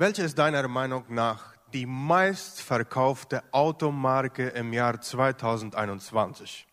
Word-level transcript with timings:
Welche 0.00 0.22
ist 0.22 0.38
deiner 0.38 0.66
Meinung 0.66 1.04
nach 1.10 1.52
die 1.74 1.84
meistverkaufte 1.84 3.42
Automarke 3.52 4.48
im 4.48 4.72
Jahr 4.72 4.98
2021? 4.98 6.66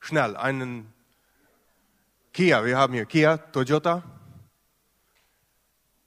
Schnell, 0.00 0.34
einen 0.38 0.90
Kia, 2.32 2.64
wir 2.64 2.78
haben 2.78 2.94
hier 2.94 3.04
Kia, 3.04 3.36
Toyota. 3.36 4.02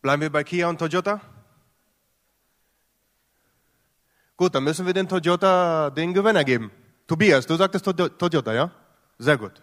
Bleiben 0.02 0.24
wir 0.24 0.32
bei 0.32 0.44
Kia 0.44 0.68
und 0.68 0.80
Toyota? 0.80 1.22
Gut, 4.36 4.56
dann 4.56 4.64
müssen 4.64 4.88
wir 4.88 4.94
den 4.94 5.08
Toyota 5.08 5.92
den 5.92 6.16
Gewinner 6.16 6.44
geben. 6.44 6.72
Tobias, 7.06 7.46
du 7.46 7.58
sagtest 7.58 7.86
Toyota, 7.86 8.54
ja? 8.54 8.72
Sehr 9.20 9.38
gut. 9.38 9.62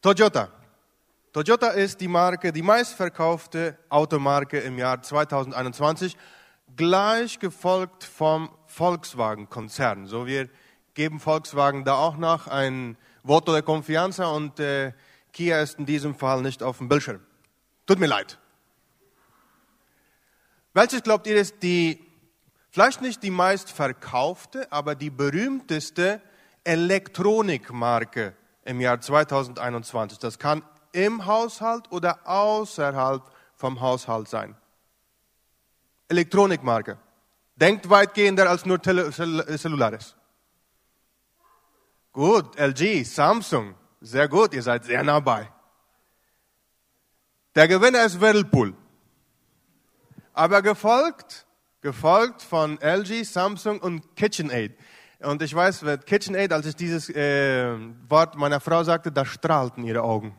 Toyota. 0.00 0.59
Toyota 1.32 1.68
ist 1.68 2.00
die 2.00 2.08
Marke, 2.08 2.52
die 2.52 2.62
meistverkaufte 2.62 3.78
Automarke 3.88 4.58
im 4.58 4.78
Jahr 4.78 5.00
2021, 5.00 6.16
gleich 6.74 7.38
gefolgt 7.38 8.02
vom 8.02 8.50
Volkswagen-Konzern. 8.66 10.06
So, 10.06 10.26
wir 10.26 10.48
geben 10.94 11.20
Volkswagen 11.20 11.84
da 11.84 11.94
auch 11.94 12.16
noch 12.16 12.48
ein 12.48 12.96
Voto 13.22 13.52
de 13.52 13.62
Confianza 13.62 14.26
und 14.26 14.58
äh, 14.58 14.92
Kia 15.32 15.60
ist 15.60 15.78
in 15.78 15.86
diesem 15.86 16.16
Fall 16.16 16.42
nicht 16.42 16.64
auf 16.64 16.78
dem 16.78 16.88
Bildschirm. 16.88 17.20
Tut 17.86 18.00
mir 18.00 18.08
leid. 18.08 18.36
Welches 20.74 21.04
glaubt 21.04 21.28
ihr 21.28 21.36
ist 21.36 21.62
die, 21.62 22.04
vielleicht 22.70 23.02
nicht 23.02 23.22
die 23.22 23.30
meistverkaufte, 23.30 24.66
aber 24.72 24.96
die 24.96 25.10
berühmteste 25.10 26.20
Elektronikmarke 26.64 28.34
im 28.64 28.80
Jahr 28.80 29.00
2021? 29.00 30.18
Das 30.18 30.40
kann 30.40 30.64
im 30.92 31.26
Haushalt 31.26 31.90
oder 31.90 32.26
außerhalb 32.26 33.22
vom 33.54 33.80
Haushalt 33.80 34.28
sein. 34.28 34.56
Elektronikmarke. 36.08 36.98
Denkt 37.56 37.88
weitgehender 37.90 38.48
als 38.48 38.64
nur 38.64 38.80
Tele 38.80 39.10
Cellulares. 39.10 40.16
Gut, 42.12 42.58
LG, 42.58 43.04
Samsung, 43.04 43.74
sehr 44.00 44.28
gut, 44.28 44.54
ihr 44.54 44.62
seid 44.62 44.84
sehr 44.84 45.02
nah 45.04 45.20
bei. 45.20 45.48
Der 47.54 47.68
Gewinner 47.68 48.04
ist 48.04 48.20
Whirlpool. 48.20 48.74
Aber 50.32 50.62
gefolgt, 50.62 51.46
gefolgt 51.82 52.42
von 52.42 52.78
LG, 52.80 53.24
Samsung 53.24 53.80
und 53.80 54.16
KitchenAid. 54.16 54.72
Und 55.20 55.42
ich 55.42 55.54
weiß, 55.54 55.84
KitchenAid, 56.06 56.52
als 56.52 56.66
ich 56.66 56.76
dieses 56.76 57.10
äh, 57.10 57.76
Wort 58.08 58.36
meiner 58.36 58.58
Frau 58.58 58.82
sagte, 58.82 59.12
da 59.12 59.24
strahlten 59.26 59.84
ihre 59.84 60.02
Augen 60.02 60.34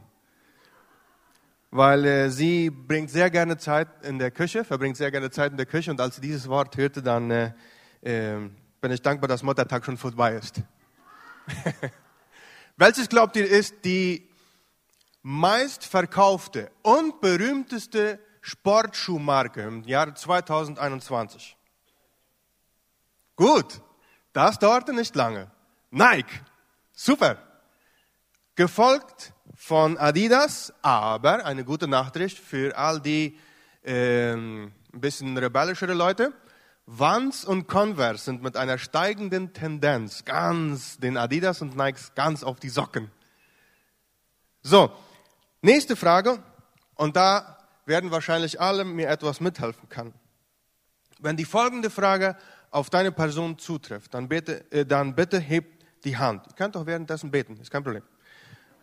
weil 1.72 2.06
äh, 2.06 2.30
sie 2.30 2.70
bringt 2.70 3.10
sehr 3.10 3.30
gerne 3.30 3.58
Zeit 3.58 3.88
in 4.04 4.20
der 4.20 4.30
Küche, 4.30 4.66
verbringt 4.66 4.98
sehr 4.98 5.10
gerne 5.10 5.32
Zeit 5.32 5.52
in 5.52 5.58
der 5.58 5.66
Küche 5.66 5.90
und 5.90 6.02
als 6.02 6.16
sie 6.16 6.22
dieses 6.22 6.48
Wort 6.50 6.76
hörte, 6.76 7.02
dann 7.02 7.32
äh, 7.32 7.54
äh, 8.02 8.50
bin 8.82 8.92
ich 8.92 9.02
dankbar, 9.02 9.30
dass 9.30 9.42
Muttertag 9.42 9.86
schon 9.86 9.98
vorbei 9.98 10.34
ist. 10.34 10.62
Welches 12.78 13.08
glaubt 13.08 13.36
ihr 13.38 13.50
ist 13.50 13.86
die 13.86 14.28
meistverkaufte 15.22 16.72
und 16.82 17.22
berühmteste 17.22 18.20
Sportschuhmarke 18.42 19.62
im 19.62 19.84
Jahr 19.84 20.14
2021? 20.14 21.56
Gut, 23.38 23.82
das 24.34 24.60
dauerte 24.60 24.94
nicht 24.94 25.16
lange. 25.16 25.50
Nike, 25.90 26.42
super. 26.92 27.38
Gefolgt 28.56 29.34
von 29.62 30.00
Adidas, 30.00 30.74
aber 30.82 31.46
eine 31.46 31.64
gute 31.64 31.88
Nachricht 31.88 32.40
für 32.40 32.76
all 32.76 33.00
die 33.00 33.38
ähm, 33.84 34.72
ein 34.92 35.02
bisschen 35.02 35.38
rebellischere 35.38 35.94
Leute. 35.94 36.34
Vans 36.88 37.46
und 37.46 37.68
Converse 37.68 38.24
sind 38.26 38.42
mit 38.42 38.58
einer 38.58 38.80
steigenden 38.80 39.54
Tendenz 39.54 40.26
ganz 40.26 40.98
den 40.98 41.16
Adidas 41.16 41.62
und 41.62 41.78
Nikes 41.78 42.16
ganz 42.16 42.44
auf 42.44 42.60
die 42.60 42.70
Socken. 42.70 43.12
So, 44.64 44.92
nächste 45.62 45.96
Frage 45.96 46.42
und 46.96 47.16
da 47.16 47.60
werden 47.86 48.10
wahrscheinlich 48.10 48.60
alle 48.60 48.84
mir 48.84 49.10
etwas 49.10 49.42
mithelfen 49.42 49.88
können. 49.90 50.16
Wenn 51.20 51.38
die 51.38 51.46
folgende 51.46 51.92
Frage 51.92 52.36
auf 52.72 52.90
deine 52.90 53.12
Person 53.12 53.60
zutrifft, 53.60 54.16
dann 54.16 54.28
bitte, 54.28 54.72
äh, 54.72 54.88
dann 54.88 55.14
bitte 55.14 55.38
hebt 55.38 55.86
die 56.04 56.18
Hand. 56.18 56.48
Ihr 56.48 56.54
könnt 56.56 56.76
auch 56.76 56.88
währenddessen 56.88 57.30
beten, 57.30 57.58
ist 57.58 57.70
kein 57.70 57.84
Problem. 57.84 58.04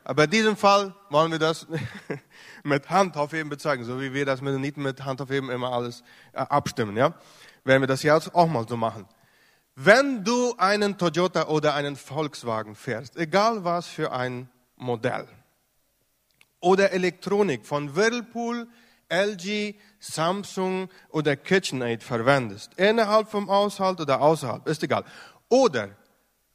Aber 0.08 0.24
in 0.24 0.30
diesem 0.30 0.56
Fall 0.56 0.94
wollen 1.10 1.30
wir 1.30 1.38
das 1.38 1.66
mit 2.64 2.88
Handaufheben 2.88 3.50
bezeichnen, 3.50 3.84
so 3.84 4.00
wie 4.00 4.14
wir 4.14 4.24
das 4.24 4.40
mit 4.40 4.54
den 4.54 4.62
Nieten 4.62 4.82
mit 4.82 5.04
Handaufheben 5.04 5.50
immer 5.50 5.70
alles 5.70 6.02
äh, 6.32 6.38
abstimmen. 6.38 6.96
Ja? 6.96 7.12
Werden 7.62 7.82
wir 7.82 7.86
das 7.86 8.02
jetzt 8.02 8.34
auch 8.34 8.46
mal 8.46 8.66
so 8.66 8.78
machen. 8.78 9.06
Wenn 9.74 10.24
du 10.24 10.54
einen 10.56 10.96
Toyota 10.96 11.48
oder 11.48 11.74
einen 11.74 11.94
Volkswagen 11.94 12.74
fährst, 12.74 13.18
egal 13.18 13.64
was 13.64 13.86
für 13.86 14.10
ein 14.10 14.48
Modell, 14.76 15.28
oder 16.60 16.90
Elektronik 16.92 17.66
von 17.66 17.94
Whirlpool, 17.94 18.66
LG, 19.10 19.74
Samsung 20.00 20.88
oder 21.10 21.36
KitchenAid 21.36 22.02
verwendest, 22.02 22.72
innerhalb 22.78 23.30
vom 23.30 23.50
Haushalt 23.50 24.00
oder 24.00 24.22
außerhalb, 24.22 24.66
ist 24.66 24.82
egal. 24.82 25.04
Oder 25.50 25.90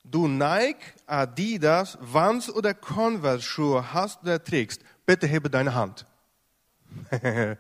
du 0.04 0.28
Nike, 0.28 0.84
Adidas, 1.06 1.98
Vans 2.02 2.50
oder 2.50 2.74
Converse 2.74 3.44
Schuhe 3.44 3.94
hast 3.94 4.22
oder 4.24 4.44
trägst, 4.44 4.82
bitte 5.06 5.28
hebe 5.28 5.50
deine 5.50 5.74
Hand. 5.74 6.06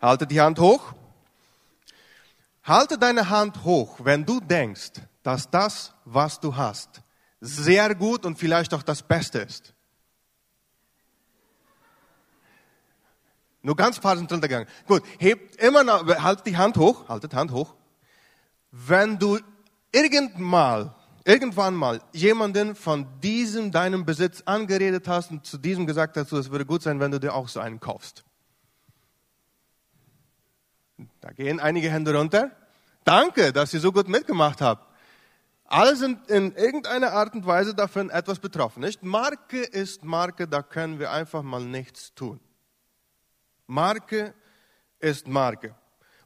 Halte 0.00 0.26
die 0.26 0.40
Hand 0.40 0.58
hoch. 0.58 0.94
Halte 2.64 2.96
deine 2.98 3.28
Hand 3.28 3.64
hoch, 3.64 3.98
wenn 4.02 4.24
du 4.24 4.38
denkst, 4.38 4.92
dass 5.22 5.50
das, 5.50 5.94
was 6.04 6.38
du 6.38 6.54
hast, 6.54 7.02
sehr 7.40 7.94
gut 7.94 8.24
und 8.24 8.38
vielleicht 8.38 8.72
auch 8.72 8.82
das 8.82 9.02
Beste 9.02 9.40
ist. 9.40 9.74
Nur 13.62 13.76
ganz 13.76 13.98
paar 13.98 14.16
sind 14.16 14.30
drunter 14.30 14.48
gegangen. 14.48 14.68
Gut, 14.86 15.02
hebt 15.18 15.56
immer 15.56 15.84
noch, 15.84 16.06
halt 16.22 16.44
die 16.46 16.56
Hand 16.56 16.76
hoch, 16.76 17.08
haltet 17.08 17.34
Hand 17.34 17.52
hoch. 17.52 17.74
Wenn 18.70 19.18
du 19.18 19.38
irgendwann 19.92 20.92
irgendwann 21.24 21.74
mal 21.74 22.00
jemanden 22.12 22.74
von 22.74 23.06
diesem 23.20 23.70
deinem 23.70 24.04
Besitz 24.04 24.42
angeredet 24.42 25.08
hast 25.08 25.30
und 25.30 25.46
zu 25.46 25.58
diesem 25.58 25.86
gesagt 25.86 26.16
hast, 26.16 26.32
es 26.32 26.50
würde 26.50 26.66
gut 26.66 26.82
sein, 26.82 27.00
wenn 27.00 27.10
du 27.10 27.20
dir 27.20 27.34
auch 27.34 27.48
so 27.48 27.60
einen 27.60 27.80
kaufst. 27.80 28.24
Da 31.20 31.30
gehen 31.30 31.60
einige 31.60 31.90
Hände 31.90 32.14
runter. 32.14 32.50
Danke, 33.04 33.52
dass 33.52 33.74
ihr 33.74 33.80
so 33.80 33.92
gut 33.92 34.08
mitgemacht 34.08 34.60
habt. 34.60 34.88
Alle 35.64 35.96
sind 35.96 36.28
in 36.28 36.54
irgendeiner 36.54 37.12
Art 37.12 37.34
und 37.34 37.46
Weise 37.46 37.74
davon 37.74 38.10
etwas 38.10 38.38
betroffen. 38.38 38.80
Nicht? 38.80 39.02
Marke 39.02 39.62
ist 39.62 40.04
Marke, 40.04 40.46
da 40.46 40.62
können 40.62 40.98
wir 40.98 41.10
einfach 41.10 41.42
mal 41.42 41.64
nichts 41.64 42.12
tun. 42.14 42.40
Marke 43.66 44.34
ist 45.00 45.26
Marke. 45.26 45.74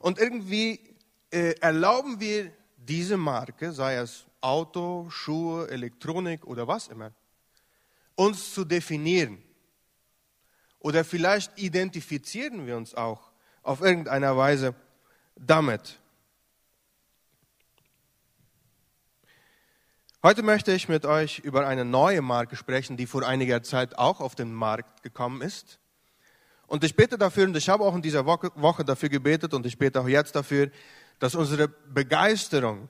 Und 0.01 0.19
irgendwie 0.19 0.81
äh, 1.31 1.55
erlauben 1.61 2.19
wir 2.19 2.53
diese 2.77 3.17
Marke, 3.17 3.73
sei 3.73 3.97
es 3.97 4.26
Auto, 4.41 5.09
Schuhe, 5.11 5.69
Elektronik 5.69 6.47
oder 6.47 6.67
was 6.69 6.89
immer, 6.89 7.13
uns 8.15 8.55
zu 8.55 8.65
definieren. 8.65 9.43
Oder 10.79 11.05
vielleicht 11.05 11.59
identifizieren 11.59 12.67
wir 12.67 12.77
uns 12.77 12.95
auch 12.95 13.31
auf 13.63 13.81
irgendeiner 13.81 14.37
Weise 14.37 14.75
damit. 15.35 15.99
Heute 20.23 20.43
möchte 20.43 20.73
ich 20.73 20.89
mit 20.89 21.07
euch 21.07 21.39
über 21.41 21.67
eine 21.67 21.85
neue 21.85 22.21
Marke 22.21 22.57
sprechen, 22.57 22.97
die 22.97 23.07
vor 23.07 23.27
einiger 23.27 23.63
Zeit 23.63 23.97
auch 23.97 24.21
auf 24.21 24.35
den 24.35 24.53
Markt 24.53 25.03
gekommen 25.03 25.41
ist. 25.41 25.79
Und 26.67 26.83
ich 26.83 26.97
bete 26.97 27.17
dafür, 27.17 27.45
und 27.45 27.57
ich 27.57 27.69
habe 27.69 27.85
auch 27.85 27.95
in 27.95 28.03
dieser 28.03 28.27
Woche 28.27 28.85
dafür 28.85 29.09
gebetet, 29.09 29.55
und 29.55 29.67
ich 29.67 29.79
bete 29.79 30.01
auch 30.01 30.09
jetzt 30.09 30.35
dafür, 30.35 30.71
dass 31.21 31.37
unsere 31.37 31.69
Begeisterung 31.69 32.89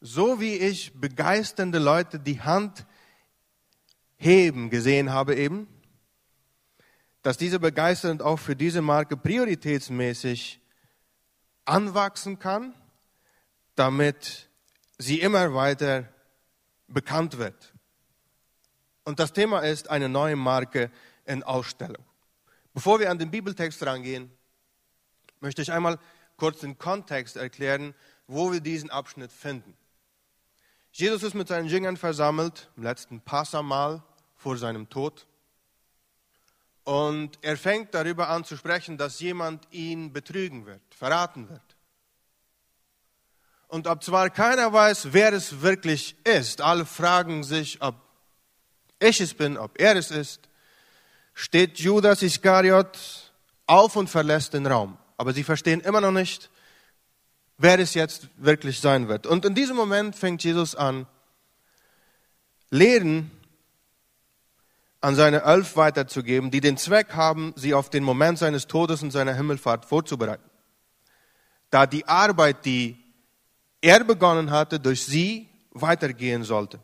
so 0.00 0.40
wie 0.40 0.54
ich 0.54 0.92
begeisternde 0.94 1.78
Leute 1.78 2.18
die 2.18 2.40
Hand 2.40 2.86
heben 4.16 4.70
gesehen 4.70 5.12
habe 5.12 5.34
eben, 5.36 5.68
dass 7.22 7.36
diese 7.36 7.58
Begeisterung 7.58 8.20
auch 8.20 8.38
für 8.38 8.54
diese 8.54 8.82
Marke 8.82 9.16
prioritätsmäßig 9.16 10.60
anwachsen 11.64 12.38
kann, 12.38 12.74
damit 13.74 14.48
sie 14.98 15.20
immer 15.20 15.52
weiter 15.54 16.08
bekannt 16.86 17.38
wird. 17.38 17.74
Und 19.04 19.18
das 19.18 19.32
Thema 19.32 19.60
ist 19.60 19.90
eine 19.90 20.08
neue 20.08 20.36
Marke 20.36 20.90
in 21.24 21.42
Ausstellung. 21.42 22.04
Bevor 22.72 23.00
wir 23.00 23.10
an 23.10 23.18
den 23.18 23.30
Bibeltext 23.30 23.84
rangehen, 23.84 24.30
möchte 25.40 25.62
ich 25.62 25.72
einmal 25.72 25.98
kurz 26.36 26.60
den 26.60 26.78
Kontext 26.78 27.36
erklären, 27.36 27.94
wo 28.26 28.52
wir 28.52 28.60
diesen 28.60 28.90
Abschnitt 28.90 29.32
finden. 29.32 29.76
Jesus 30.98 31.22
ist 31.22 31.34
mit 31.34 31.46
seinen 31.46 31.68
Jüngern 31.68 31.98
versammelt, 31.98 32.70
im 32.74 32.82
letzten 32.82 33.20
Passamal 33.20 34.02
vor 34.34 34.56
seinem 34.56 34.88
Tod. 34.88 35.26
Und 36.84 37.38
er 37.42 37.58
fängt 37.58 37.92
darüber 37.92 38.30
an 38.30 38.44
zu 38.44 38.56
sprechen, 38.56 38.96
dass 38.96 39.20
jemand 39.20 39.68
ihn 39.70 40.14
betrügen 40.14 40.64
wird, 40.64 40.80
verraten 40.88 41.50
wird. 41.50 41.60
Und 43.68 43.86
ob 43.88 44.02
zwar 44.02 44.30
keiner 44.30 44.72
weiß, 44.72 45.08
wer 45.12 45.34
es 45.34 45.60
wirklich 45.60 46.16
ist, 46.24 46.62
alle 46.62 46.86
fragen 46.86 47.44
sich, 47.44 47.82
ob 47.82 47.96
ich 48.98 49.20
es 49.20 49.34
bin, 49.34 49.58
ob 49.58 49.78
er 49.78 49.96
es 49.96 50.10
ist, 50.10 50.48
steht 51.34 51.78
Judas 51.78 52.22
Iskariot 52.22 52.98
auf 53.66 53.96
und 53.96 54.08
verlässt 54.08 54.54
den 54.54 54.66
Raum. 54.66 54.96
Aber 55.18 55.34
sie 55.34 55.44
verstehen 55.44 55.82
immer 55.82 56.00
noch 56.00 56.12
nicht, 56.12 56.48
wer 57.58 57.78
es 57.78 57.94
jetzt 57.94 58.28
wirklich 58.36 58.80
sein 58.80 59.08
wird. 59.08 59.26
Und 59.26 59.44
in 59.44 59.54
diesem 59.54 59.76
Moment 59.76 60.16
fängt 60.16 60.44
Jesus 60.44 60.74
an, 60.74 61.06
Lehren 62.70 63.30
an 65.00 65.14
seine 65.14 65.42
Elf 65.42 65.76
weiterzugeben, 65.76 66.50
die 66.50 66.60
den 66.60 66.76
Zweck 66.76 67.14
haben, 67.14 67.52
sie 67.56 67.74
auf 67.74 67.90
den 67.90 68.02
Moment 68.02 68.38
seines 68.38 68.66
Todes 68.66 69.02
und 69.02 69.12
seiner 69.12 69.34
Himmelfahrt 69.34 69.84
vorzubereiten. 69.84 70.42
Da 71.70 71.86
die 71.86 72.06
Arbeit, 72.08 72.64
die 72.64 72.96
er 73.80 74.02
begonnen 74.02 74.50
hatte, 74.50 74.80
durch 74.80 75.04
sie 75.04 75.48
weitergehen 75.70 76.42
sollte. 76.42 76.80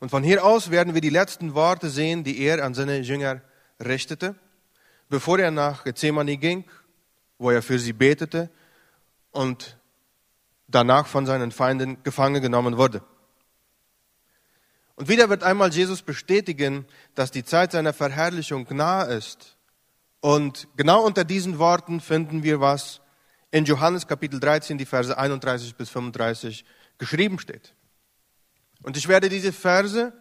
Und 0.00 0.10
von 0.10 0.22
hier 0.22 0.44
aus 0.44 0.70
werden 0.70 0.94
wir 0.94 1.00
die 1.00 1.10
letzten 1.10 1.54
Worte 1.54 1.90
sehen, 1.90 2.24
die 2.24 2.40
er 2.40 2.64
an 2.64 2.72
seine 2.72 3.00
Jünger 3.00 3.42
richtete, 3.84 4.36
bevor 5.08 5.38
er 5.38 5.50
nach 5.50 5.84
Gethsemane 5.84 6.36
ging, 6.36 6.64
wo 7.36 7.50
er 7.50 7.62
für 7.62 7.78
sie 7.78 7.92
betete 7.92 8.48
und 9.30 9.78
danach 10.68 11.06
von 11.06 11.26
seinen 11.26 11.50
Feinden 11.50 12.02
gefangen 12.02 12.42
genommen 12.42 12.76
wurde. 12.76 13.02
Und 14.96 15.08
wieder 15.08 15.28
wird 15.28 15.44
einmal 15.44 15.72
Jesus 15.72 16.02
bestätigen, 16.02 16.84
dass 17.14 17.30
die 17.30 17.44
Zeit 17.44 17.72
seiner 17.72 17.92
Verherrlichung 17.92 18.66
nahe 18.70 19.14
ist. 19.14 19.56
Und 20.20 20.66
genau 20.76 21.04
unter 21.04 21.24
diesen 21.24 21.58
Worten 21.58 22.00
finden 22.00 22.42
wir, 22.42 22.60
was 22.60 23.00
in 23.50 23.64
Johannes 23.64 24.06
Kapitel 24.06 24.40
13, 24.40 24.76
die 24.76 24.86
Verse 24.86 25.16
31 25.16 25.76
bis 25.76 25.88
35 25.90 26.64
geschrieben 26.98 27.38
steht. 27.38 27.74
Und 28.82 28.96
ich 28.96 29.08
werde 29.08 29.28
diese 29.28 29.52
Verse 29.52 30.12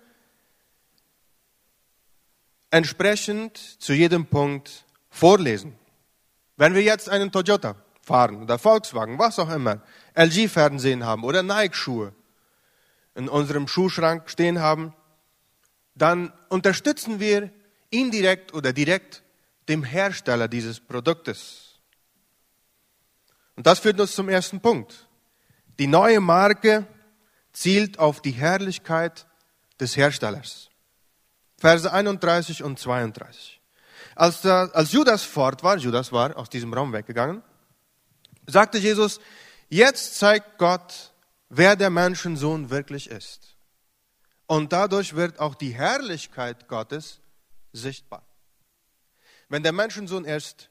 entsprechend 2.69 3.57
zu 3.57 3.93
jedem 3.93 4.27
Punkt 4.27 4.85
vorlesen. 5.09 5.77
Wenn 6.55 6.75
wir 6.75 6.83
jetzt 6.83 7.09
einen 7.09 7.31
Toyota 7.31 7.75
fahren 8.07 8.41
oder 8.41 8.57
Volkswagen, 8.57 9.19
was 9.19 9.37
auch 9.37 9.49
immer, 9.49 9.81
LG-Fernsehen 10.15 11.05
haben 11.05 11.23
oder 11.23 11.43
Nike-Schuhe 11.43 12.13
in 13.15 13.27
unserem 13.27 13.67
Schuhschrank 13.67 14.29
stehen 14.29 14.61
haben, 14.61 14.93
dann 15.93 16.31
unterstützen 16.49 17.19
wir 17.19 17.51
indirekt 17.89 18.53
oder 18.53 18.71
direkt 18.71 19.23
dem 19.67 19.83
Hersteller 19.83 20.47
dieses 20.47 20.79
Produktes. 20.79 21.79
Und 23.57 23.67
das 23.67 23.79
führt 23.79 23.99
uns 23.99 24.15
zum 24.15 24.29
ersten 24.29 24.61
Punkt. 24.61 25.07
Die 25.79 25.87
neue 25.87 26.21
Marke 26.21 26.87
zielt 27.51 27.99
auf 27.99 28.21
die 28.21 28.31
Herrlichkeit 28.31 29.27
des 29.79 29.97
Herstellers. 29.97 30.69
Verse 31.57 31.91
31 31.91 32.63
und 32.63 32.79
32. 32.79 33.59
Als, 34.15 34.41
der, 34.41 34.69
als 34.73 34.91
Judas 34.91 35.23
fort 35.23 35.63
war, 35.63 35.77
Judas 35.77 36.11
war 36.11 36.37
aus 36.37 36.49
diesem 36.49 36.73
Raum 36.73 36.93
weggegangen, 36.93 37.43
sagte 38.47 38.77
Jesus, 38.77 39.19
jetzt 39.69 40.17
zeigt 40.17 40.57
Gott, 40.57 41.13
wer 41.49 41.75
der 41.75 41.89
Menschensohn 41.89 42.69
wirklich 42.69 43.09
ist. 43.09 43.55
Und 44.47 44.71
dadurch 44.71 45.15
wird 45.15 45.39
auch 45.39 45.55
die 45.55 45.71
Herrlichkeit 45.71 46.67
Gottes 46.67 47.19
sichtbar. 47.73 48.25
Wenn 49.49 49.63
der 49.63 49.73
Menschensohn 49.73 50.25
erst 50.25 50.69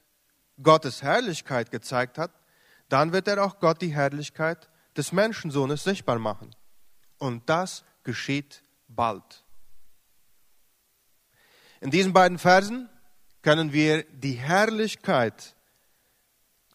Gottes 0.61 1.03
Herrlichkeit 1.03 1.71
gezeigt 1.71 2.17
hat, 2.17 2.31
dann 2.89 3.13
wird 3.13 3.27
er 3.27 3.43
auch 3.43 3.59
Gott 3.59 3.81
die 3.81 3.93
Herrlichkeit 3.93 4.69
des 4.95 5.11
Menschensohnes 5.11 5.83
sichtbar 5.83 6.19
machen. 6.19 6.55
Und 7.19 7.47
das 7.49 7.83
geschieht 8.03 8.63
bald. 8.87 9.43
In 11.79 11.91
diesen 11.91 12.13
beiden 12.13 12.39
Versen 12.39 12.89
können 13.43 13.71
wir 13.71 14.03
die 14.03 14.33
Herrlichkeit 14.33 15.55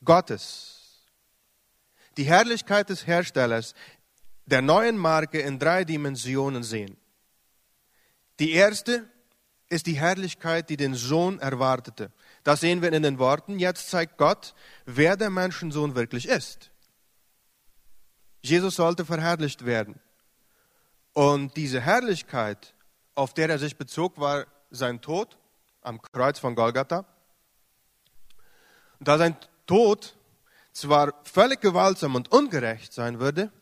Gottes, 0.04 0.71
die 2.16 2.24
Herrlichkeit 2.24 2.88
des 2.88 3.06
Herstellers 3.06 3.74
der 4.46 4.62
neuen 4.62 4.96
Marke 4.96 5.40
in 5.40 5.58
drei 5.58 5.84
Dimensionen 5.84 6.62
sehen. 6.62 6.96
Die 8.40 8.52
erste 8.52 9.08
ist 9.68 9.86
die 9.86 9.98
Herrlichkeit, 9.98 10.68
die 10.68 10.76
den 10.76 10.94
Sohn 10.94 11.38
erwartete. 11.38 12.12
Das 12.44 12.60
sehen 12.60 12.82
wir 12.82 12.92
in 12.92 13.02
den 13.02 13.18
Worten. 13.18 13.58
Jetzt 13.58 13.88
zeigt 13.88 14.18
Gott, 14.18 14.54
wer 14.84 15.16
der 15.16 15.30
Menschensohn 15.30 15.94
wirklich 15.94 16.28
ist. 16.28 16.70
Jesus 18.42 18.76
sollte 18.76 19.04
verherrlicht 19.04 19.64
werden. 19.64 20.00
Und 21.12 21.56
diese 21.56 21.80
Herrlichkeit, 21.80 22.74
auf 23.14 23.32
der 23.32 23.48
er 23.48 23.58
sich 23.58 23.76
bezog, 23.76 24.18
war 24.18 24.46
sein 24.70 25.00
Tod 25.00 25.38
am 25.82 26.02
Kreuz 26.02 26.38
von 26.38 26.54
Golgatha. 26.54 27.06
Und 28.98 29.08
da 29.08 29.18
sein 29.18 29.36
Tod 29.66 30.16
zwar 30.72 31.14
völlig 31.24 31.60
gewaltsam 31.60 32.14
und 32.14 32.32
ungerecht 32.32 32.92
sein 32.92 33.20
würde, 33.20 33.52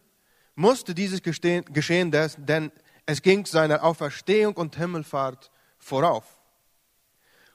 musste 0.55 0.95
dieses 0.95 1.23
geschehen, 1.23 2.11
denn 2.11 2.73
es 3.07 3.23
ging 3.23 3.47
seiner 3.47 3.83
Auferstehung 3.83 4.55
und 4.55 4.77
Himmelfahrt 4.77 5.51
vorauf, 5.79 6.25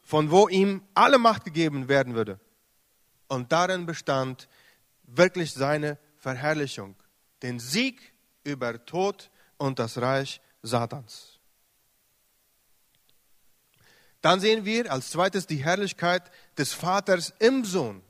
von 0.01 0.31
wo 0.31 0.47
ihm 0.47 0.83
alle 0.93 1.17
Macht 1.17 1.45
gegeben 1.45 1.87
werden 1.87 2.15
würde. 2.15 2.39
Und 3.27 3.51
darin 3.51 3.85
bestand 3.85 4.47
wirklich 5.03 5.53
seine 5.53 5.97
Verherrlichung, 6.17 6.95
den 7.41 7.59
Sieg 7.59 8.13
über 8.43 8.85
Tod 8.85 9.29
und 9.57 9.79
das 9.79 9.97
Reich 9.97 10.41
Satans. 10.61 11.39
Dann 14.21 14.39
sehen 14.39 14.65
wir 14.65 14.91
als 14.91 15.11
zweites 15.11 15.45
die 15.45 15.63
Herrlichkeit 15.63 16.31
des 16.57 16.73
Vaters 16.73 17.33
im 17.39 17.63
Sohn. 17.63 18.01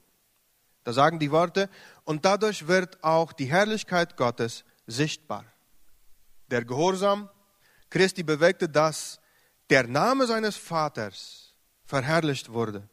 Da 0.86 0.94
sagen 0.94 1.20
die 1.20 1.32
Worte, 1.32 1.70
und 2.06 2.24
dadurch 2.24 2.68
wird 2.68 3.04
auch 3.04 3.34
die 3.34 3.46
Herrlichkeit 3.46 4.16
Gottes 4.16 4.64
sichtbar. 4.88 5.44
Der 6.48 6.64
Gehorsam 6.64 7.30
Christi 7.90 8.24
bewegte, 8.24 8.70
dass 8.70 9.20
der 9.70 9.88
Name 9.88 10.28
seines 10.28 10.58
Vaters 10.58 11.54
verherrlicht 11.86 12.52
wurde. 12.52 12.88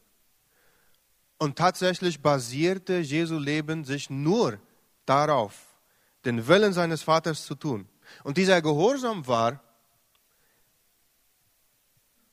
Und 1.39 1.59
tatsächlich 1.59 2.23
basierte 2.23 2.99
Jesu 2.99 3.39
Leben 3.39 3.84
sich 3.84 4.11
nur 4.11 4.58
darauf, 5.05 5.77
den 6.25 6.46
Willen 6.46 6.72
seines 6.72 7.03
Vaters 7.03 7.44
zu 7.44 7.55
tun. 7.55 7.89
Und 8.22 8.37
dieser 8.37 8.63
Gehorsam 8.63 9.27
war, 9.27 9.61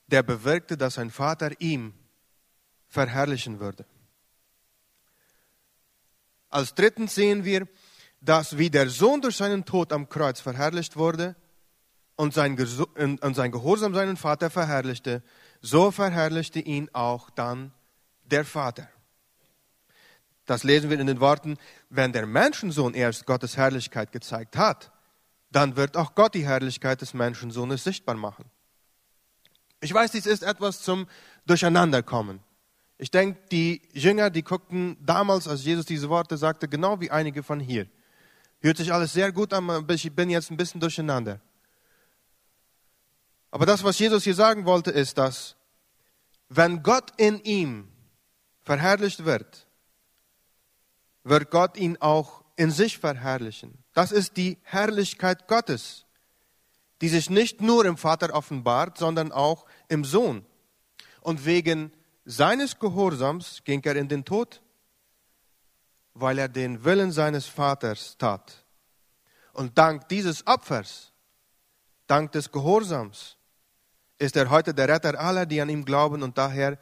der 0.07 0.23
bewirkte, 0.23 0.77
dass 0.77 0.95
sein 0.95 1.11
Vater 1.11 1.59
ihm 1.59 1.93
verherrlichen 2.87 3.59
würde. 3.59 3.85
Als 6.49 6.73
drittens 6.73 7.15
sehen 7.15 7.45
wir, 7.45 7.67
dass 8.21 8.57
wie 8.57 8.69
der 8.69 8.89
Sohn 8.89 9.21
durch 9.21 9.37
seinen 9.37 9.65
Tod 9.65 9.93
am 9.93 10.09
Kreuz 10.09 10.41
verherrlicht 10.41 10.97
wurde 10.97 11.35
und 12.15 12.33
sein, 12.33 12.57
und 12.97 13.35
sein 13.35 13.51
Gehorsam 13.51 13.93
seinen 13.93 14.17
Vater 14.17 14.49
verherrlichte, 14.49 15.23
so 15.61 15.91
verherrlichte 15.91 16.59
ihn 16.59 16.89
auch 16.93 17.29
dann 17.29 17.71
der 18.23 18.45
Vater. 18.45 18.89
Das 20.45 20.63
lesen 20.63 20.89
wir 20.89 20.99
in 20.99 21.07
den 21.07 21.19
Worten, 21.19 21.57
wenn 21.89 22.11
der 22.11 22.25
Menschensohn 22.25 22.95
erst 22.95 23.25
Gottes 23.25 23.55
Herrlichkeit 23.55 24.11
gezeigt 24.11 24.57
hat, 24.57 24.91
dann 25.51 25.75
wird 25.75 25.95
auch 25.95 26.15
Gott 26.15 26.33
die 26.33 26.45
Herrlichkeit 26.45 27.01
des 27.01 27.13
Menschensohnes 27.13 27.83
sichtbar 27.83 28.15
machen. 28.15 28.45
Ich 29.79 29.93
weiß, 29.93 30.11
dies 30.11 30.25
ist 30.25 30.43
etwas 30.43 30.81
zum 30.81 31.07
Durcheinanderkommen. 31.45 32.41
Ich 33.01 33.09
denke, 33.09 33.39
die 33.49 33.81
Jünger, 33.93 34.29
die 34.29 34.43
guckten 34.43 34.97
damals, 34.99 35.47
als 35.47 35.63
Jesus 35.63 35.85
diese 35.85 36.09
Worte 36.09 36.37
sagte, 36.37 36.67
genau 36.67 36.99
wie 36.99 37.09
einige 37.09 37.43
von 37.43 37.61
hier. 37.61 37.87
Hört 38.59 38.75
sich 38.75 38.91
alles 38.91 39.13
sehr 39.13 39.31
gut 39.31 39.53
an, 39.53 39.69
aber 39.69 39.93
ich 39.93 40.11
bin 40.13 40.29
jetzt 40.29 40.51
ein 40.51 40.57
bisschen 40.57 40.81
durcheinander. 40.81 41.39
Aber 43.51 43.65
das, 43.65 43.85
was 43.85 43.97
Jesus 43.97 44.25
hier 44.25 44.35
sagen 44.35 44.65
wollte, 44.65 44.91
ist, 44.91 45.17
dass 45.17 45.55
wenn 46.49 46.83
Gott 46.83 47.13
in 47.15 47.39
ihm 47.43 47.87
verherrlicht 48.63 49.23
wird, 49.23 49.65
wird 51.23 51.49
Gott 51.51 51.77
ihn 51.77 51.95
auch 52.01 52.43
in 52.57 52.69
sich 52.69 52.97
verherrlichen. 52.97 53.81
Das 53.93 54.11
ist 54.11 54.35
die 54.35 54.57
Herrlichkeit 54.63 55.47
Gottes, 55.47 56.05
die 56.99 57.07
sich 57.07 57.29
nicht 57.29 57.61
nur 57.61 57.85
im 57.85 57.95
Vater 57.95 58.33
offenbart, 58.33 58.97
sondern 58.97 59.31
auch 59.31 59.65
im 59.87 60.03
Sohn. 60.03 60.45
Und 61.21 61.45
wegen 61.45 61.93
seines 62.29 62.77
Gehorsams 62.77 63.63
ging 63.63 63.81
er 63.83 63.95
in 63.95 64.07
den 64.07 64.23
Tod, 64.23 64.61
weil 66.13 66.37
er 66.37 66.47
den 66.47 66.83
Willen 66.83 67.11
seines 67.11 67.47
Vaters 67.47 68.17
tat. 68.19 68.65
Und 69.53 69.75
dank 69.77 70.07
dieses 70.09 70.45
Opfers, 70.45 71.11
dank 72.05 72.31
des 72.31 72.51
Gehorsams, 72.51 73.35
ist 74.19 74.35
er 74.35 74.51
heute 74.51 74.75
der 74.75 74.89
Retter 74.89 75.19
aller, 75.19 75.47
die 75.47 75.59
an 75.59 75.69
ihm 75.69 75.83
glauben 75.83 76.21
und 76.21 76.37
daher 76.37 76.77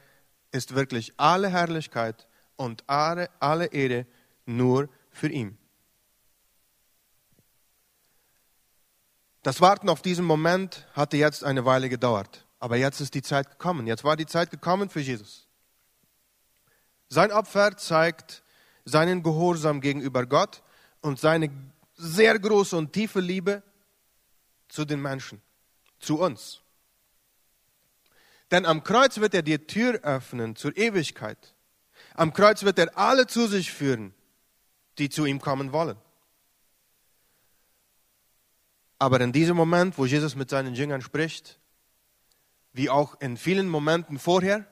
ist 0.52 0.76
wirklich 0.76 1.14
alle 1.16 1.50
Herrlichkeit 1.50 2.28
und 2.58 2.84
alle, 2.90 3.30
Ehre 3.72 4.06
nur 4.46 4.90
für 5.12 5.30
ihn. 5.30 5.58
Das 9.44 9.62
Warten 9.62 9.88
auf 9.88 10.02
diesen 10.02 10.26
Moment 10.26 10.86
hatte 10.92 11.16
jetzt 11.16 11.46
eine 11.46 11.64
Weile 11.64 11.88
gedauert, 11.88 12.47
aber 12.60 12.78
jetzt 12.78 13.02
ist 13.02 13.14
die 13.14 13.22
Zeit 13.22 13.50
gekommen. 13.52 13.88
Jetzt 13.88 14.04
war 14.04 14.16
die 14.16 14.26
Zeit 14.26 14.50
gekommen 14.50 14.90
für 14.90 15.00
Jesus. 15.00 15.48
Sein 17.10 17.32
Opfer 17.32 17.78
zeigt 17.78 18.44
seinen 18.86 19.24
Gehorsam 19.24 19.82
gegenüber 19.82 20.26
Gott 20.26 20.64
und 21.02 21.20
seine 21.20 21.50
sehr 21.96 22.38
große 22.38 22.76
und 22.76 22.94
tiefe 22.94 23.20
Liebe 23.20 23.64
zu 24.68 24.86
den 24.86 25.02
Menschen, 25.02 25.42
zu 26.00 26.20
uns. 26.20 26.62
Denn 28.52 28.66
am 28.66 28.84
Kreuz 28.84 29.18
wird 29.18 29.34
er 29.34 29.42
die 29.42 29.58
Tür 29.58 30.00
öffnen 30.04 30.56
zur 30.56 30.76
Ewigkeit. 30.78 31.54
Am 32.14 32.34
Kreuz 32.34 32.64
wird 32.64 32.80
er 32.80 32.98
alle 32.98 33.28
zu 33.28 33.48
sich 33.48 33.72
führen, 33.72 34.14
die 34.98 35.10
zu 35.10 35.26
ihm 35.26 35.42
kommen 35.42 35.72
wollen. 35.74 35.98
Aber 39.00 39.22
in 39.22 39.32
diesem 39.32 39.56
Moment, 39.56 39.98
wo 39.98 40.06
Jesus 40.06 40.36
mit 40.36 40.50
seinen 40.50 40.74
Jüngern 40.74 41.02
spricht, 41.02 41.60
wie 42.78 42.92
auch 42.92 43.20
in 43.20 43.38
vielen 43.38 43.68
Momenten 43.68 44.20
vorher, 44.20 44.66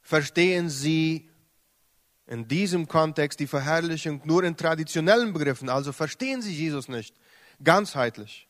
verstehen 0.00 0.70
sie 0.70 1.28
in 2.28 2.46
diesem 2.46 2.86
Kontext 2.86 3.40
die 3.40 3.48
Verherrlichung 3.48 4.22
nur 4.24 4.44
in 4.44 4.56
traditionellen 4.56 5.32
Begriffen, 5.32 5.68
also 5.68 5.92
verstehen 5.92 6.42
sie 6.42 6.54
Jesus 6.54 6.86
nicht 6.88 7.16
ganzheitlich. 7.62 8.48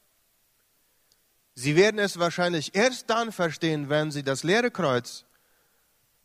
Sie 1.55 1.75
werden 1.75 1.99
es 1.99 2.19
wahrscheinlich 2.19 2.75
erst 2.75 3.09
dann 3.09 3.33
verstehen, 3.33 3.89
wenn 3.89 4.11
sie 4.11 4.23
das 4.23 4.45
leere 4.45 4.71
Kreuz 4.71 5.25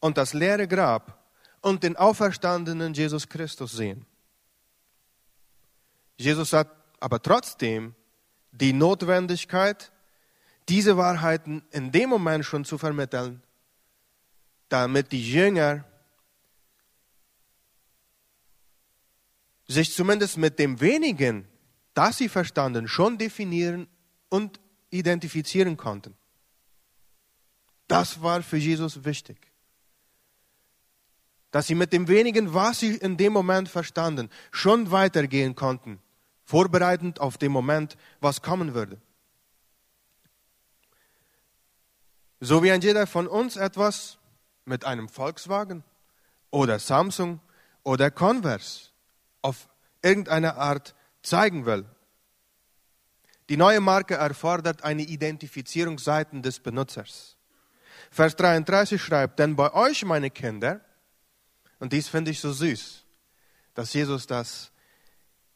und 0.01 0.17
das 0.17 0.33
leere 0.33 0.67
Grab 0.67 1.23
und 1.61 1.83
den 1.83 1.95
auferstandenen 1.95 2.93
Jesus 2.93 3.29
Christus 3.29 3.71
sehen. 3.71 4.05
Jesus 6.17 6.51
hat 6.51 6.69
aber 6.99 7.21
trotzdem 7.21 7.95
die 8.51 8.73
Notwendigkeit, 8.73 9.91
diese 10.69 10.97
Wahrheiten 10.97 11.63
in 11.71 11.91
dem 11.91 12.09
Moment 12.09 12.45
schon 12.45 12.65
zu 12.65 12.77
vermitteln, 12.77 13.41
damit 14.69 15.11
die 15.11 15.31
Jünger 15.31 15.83
sich 19.67 19.93
zumindest 19.93 20.37
mit 20.37 20.59
dem 20.59 20.79
wenigen, 20.79 21.47
das 21.93 22.17
sie 22.17 22.29
verstanden, 22.29 22.87
schon 22.87 23.17
definieren 23.17 23.87
und 24.29 24.59
identifizieren 24.89 25.77
konnten. 25.77 26.15
Das 27.87 28.21
war 28.21 28.41
für 28.41 28.57
Jesus 28.57 29.03
wichtig. 29.03 29.51
Dass 31.51 31.67
sie 31.67 31.75
mit 31.75 31.91
dem 31.91 32.07
wenigen, 32.07 32.53
was 32.53 32.79
sie 32.79 32.95
in 32.95 33.17
dem 33.17 33.33
Moment 33.33 33.67
verstanden, 33.67 34.29
schon 34.51 34.91
weitergehen 34.91 35.55
konnten, 35.55 35.99
vorbereitend 36.45 37.19
auf 37.19 37.37
den 37.37 37.51
Moment, 37.51 37.97
was 38.21 38.41
kommen 38.41 38.73
würde. 38.73 39.01
So 42.41 42.61
wie 42.63 42.71
ein 42.71 42.81
jeder 42.81 43.07
von 43.07 43.27
uns 43.27 43.55
etwas 43.55 44.17
mit 44.65 44.83
einem 44.83 45.07
Volkswagen 45.07 45.85
oder 46.49 46.79
Samsung 46.79 47.39
oder 47.83 48.11
Converse 48.11 48.89
auf 49.41 49.69
irgendeine 50.01 50.57
Art 50.57 50.93
zeigen 51.21 51.65
will 51.65 51.85
die 53.51 53.57
neue 53.57 53.81
Marke 53.81 54.15
erfordert 54.15 54.85
eine 54.85 55.01
Identifizierung 55.01 55.99
seitens 55.99 56.43
des 56.43 56.61
Benutzers. 56.61 57.35
Vers 58.09 58.37
33 58.37 59.01
schreibt, 59.01 59.39
denn 59.39 59.57
bei 59.57 59.73
euch, 59.73 60.05
meine 60.05 60.29
Kinder, 60.29 60.79
und 61.77 61.91
dies 61.91 62.07
finde 62.07 62.31
ich 62.31 62.39
so 62.39 62.53
süß, 62.53 63.03
dass 63.73 63.93
Jesus 63.93 64.25
das 64.25 64.71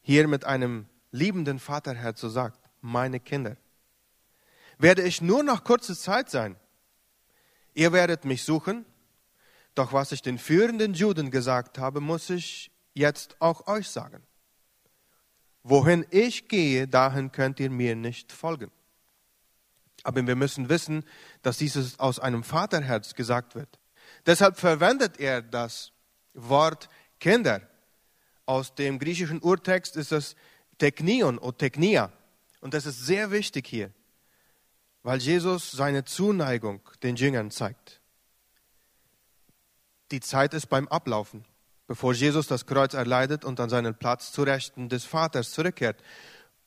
hier 0.02 0.28
mit 0.28 0.44
einem 0.44 0.84
liebenden 1.10 1.58
Vaterherz 1.58 2.20
so 2.20 2.28
sagt, 2.28 2.60
meine 2.82 3.18
Kinder, 3.18 3.56
werde 4.76 5.00
ich 5.00 5.22
nur 5.22 5.42
noch 5.42 5.64
kurze 5.64 5.96
Zeit 5.96 6.28
sein. 6.28 6.56
Ihr 7.76 7.92
werdet 7.92 8.24
mich 8.24 8.42
suchen, 8.42 8.86
doch 9.74 9.92
was 9.92 10.10
ich 10.10 10.22
den 10.22 10.38
führenden 10.38 10.94
Juden 10.94 11.30
gesagt 11.30 11.76
habe, 11.76 12.00
muss 12.00 12.30
ich 12.30 12.70
jetzt 12.94 13.36
auch 13.38 13.66
euch 13.66 13.90
sagen. 13.90 14.22
Wohin 15.62 16.06
ich 16.10 16.48
gehe, 16.48 16.88
dahin 16.88 17.32
könnt 17.32 17.60
ihr 17.60 17.68
mir 17.68 17.94
nicht 17.94 18.32
folgen. 18.32 18.70
Aber 20.04 20.26
wir 20.26 20.36
müssen 20.36 20.70
wissen, 20.70 21.04
dass 21.42 21.58
dieses 21.58 22.00
aus 22.00 22.18
einem 22.18 22.44
Vaterherz 22.44 23.14
gesagt 23.14 23.54
wird. 23.54 23.78
Deshalb 24.24 24.56
verwendet 24.56 25.20
er 25.20 25.42
das 25.42 25.92
Wort 26.32 26.88
Kinder. 27.20 27.60
Aus 28.46 28.74
dem 28.74 28.98
griechischen 28.98 29.42
Urtext 29.42 29.96
ist 29.96 30.12
es 30.12 30.34
Teknion 30.78 31.36
oder 31.36 31.58
Teknia. 31.58 32.10
Und 32.62 32.72
das 32.72 32.86
ist 32.86 33.04
sehr 33.04 33.30
wichtig 33.30 33.66
hier, 33.66 33.90
weil 35.06 35.18
Jesus 35.18 35.70
seine 35.70 36.04
Zuneigung 36.04 36.80
den 37.02 37.16
Jüngern 37.16 37.50
zeigt. 37.50 38.00
Die 40.10 40.20
Zeit 40.20 40.52
ist 40.54 40.66
beim 40.66 40.88
Ablaufen 40.88 41.44
bevor 41.86 42.12
Jesus 42.12 42.46
das 42.46 42.66
Kreuz 42.66 42.94
erleidet 42.94 43.44
und 43.44 43.60
an 43.60 43.68
seinen 43.68 43.94
Platz 43.94 44.32
zu 44.32 44.42
Rechten 44.42 44.88
des 44.88 45.04
Vaters 45.04 45.52
zurückkehrt. 45.52 46.02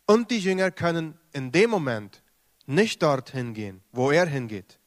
Und 0.05 0.31
die 0.31 0.39
Jünger 0.39 0.71
können 0.71 1.17
in 1.33 1.51
dem 1.51 1.69
Moment 1.69 2.23
nicht 2.65 3.03
dorthin 3.03 3.53
gehen, 3.53 3.81
wo 3.91 4.11
er 4.11 4.25
hingeht. 4.25 4.79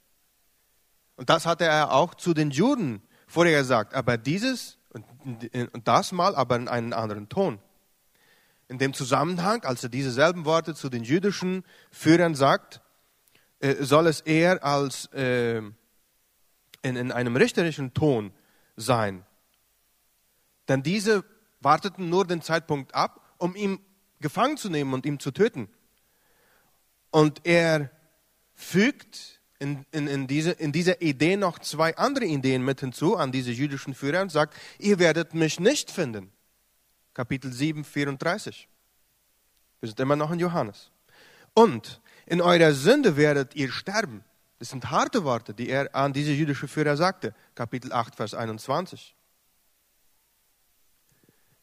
Und 1.16 1.28
das 1.30 1.47
hatte 1.47 1.64
er 1.64 1.92
auch 1.92 2.14
zu 2.14 2.35
den 2.35 2.50
Juden 2.50 3.02
vorher 3.26 3.59
gesagt, 3.59 3.94
aber 3.94 4.16
dieses 4.16 4.78
und 5.14 5.88
das 5.88 6.12
mal, 6.12 6.35
aber 6.35 6.56
in 6.56 6.68
einem 6.68 6.92
anderen 6.92 7.28
Ton. 7.28 7.59
In 8.68 8.78
dem 8.78 8.92
Zusammenhang, 8.92 9.64
als 9.64 9.82
er 9.82 9.88
dieselben 9.88 10.44
Worte 10.44 10.75
zu 10.75 10.88
den 10.88 11.02
jüdischen 11.02 11.64
Führern 11.90 12.35
sagt, 12.35 12.82
äh, 13.62 13.85
soll 13.85 14.09
es 14.09 14.21
eher 14.21 14.64
als 14.64 15.07
äh, 15.14 15.59
in, 15.59 16.97
in 16.97 17.12
einem 17.12 17.37
richterlichen 17.37 17.95
Ton 17.95 18.33
sein. 18.76 19.25
Denn 20.69 20.83
diese 20.83 21.25
warteten 21.61 22.11
nur 22.11 22.26
den 22.26 22.42
Zeitpunkt 22.42 22.95
ab, 22.95 23.35
um 23.38 23.54
ihn 23.54 23.78
gefangen 24.21 24.57
zu 24.57 24.69
nehmen 24.69 24.92
und 24.92 25.07
ihn 25.07 25.21
zu 25.21 25.31
töten. 25.31 25.69
Und 27.11 27.47
er 27.47 27.90
fügt 28.54 29.40
in, 29.61 29.87
in, 29.92 30.09
in, 30.09 30.26
diese, 30.26 30.50
in 30.50 30.73
dieser 30.73 31.00
Idee 31.00 31.37
noch 31.37 31.61
zwei 31.61 31.97
andere 31.97 32.25
Ideen 32.25 32.64
mit 32.64 32.81
hinzu 32.81 33.16
an 33.16 33.31
diese 33.31 33.52
jüdischen 33.52 33.95
Führer 33.95 34.23
und 34.23 34.33
sagt, 34.33 34.57
ihr 34.78 34.99
werdet 34.99 35.35
mich 35.35 35.61
nicht 35.61 35.90
finden. 35.90 36.33
Kapitel 37.14 37.52
7, 37.52 37.85
34. 37.85 38.69
Wir 39.81 39.88
sind 39.88 40.00
immer 40.00 40.16
noch 40.16 40.33
in 40.33 40.40
Johannes. 40.40 40.90
Und 41.54 42.00
in 42.26 42.41
eurer 42.41 42.73
Sünde 42.73 43.17
werdet 43.17 43.55
ihr 43.55 43.71
sterben. 43.71 44.25
Das 44.59 44.71
sind 44.71 44.91
harte 44.91 45.25
Worte, 45.25 45.55
die 45.55 45.69
er 45.69 45.95
an 45.95 46.12
diese 46.12 46.31
jüdischen 46.33 46.69
Führer 46.69 46.97
sagte. 46.97 47.35
Kapitel 47.55 47.93
8, 47.93 48.14
Vers 48.14 48.35
21. 48.35 49.17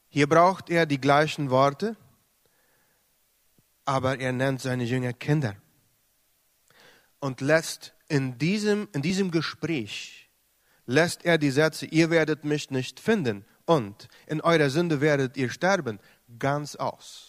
Hier 0.10 0.28
braucht 0.28 0.70
er 0.70 0.86
die 0.86 1.00
gleichen 1.00 1.50
Worte, 1.50 1.96
aber 3.86 4.20
er 4.20 4.34
nennt 4.34 4.60
seine 4.60 4.84
Jünger 4.84 5.14
Kinder 5.14 5.56
und 7.20 7.42
lässt 7.42 7.94
in 8.08 8.38
diesem, 8.38 8.88
in 8.92 9.02
diesem 9.02 9.30
Gespräch, 9.32 10.30
lässt 10.86 11.26
er 11.26 11.38
die 11.38 11.52
Sätze, 11.52 11.86
ihr 11.86 12.10
werdet 12.10 12.44
mich 12.44 12.72
nicht 12.72 13.00
finden 13.00 13.46
und 13.66 14.08
in 14.26 14.42
eurer 14.42 14.72
Sünde 14.72 15.00
werdet 15.00 15.38
ihr 15.38 15.52
sterben, 15.52 16.00
ganz 16.40 16.76
aus. 16.76 17.29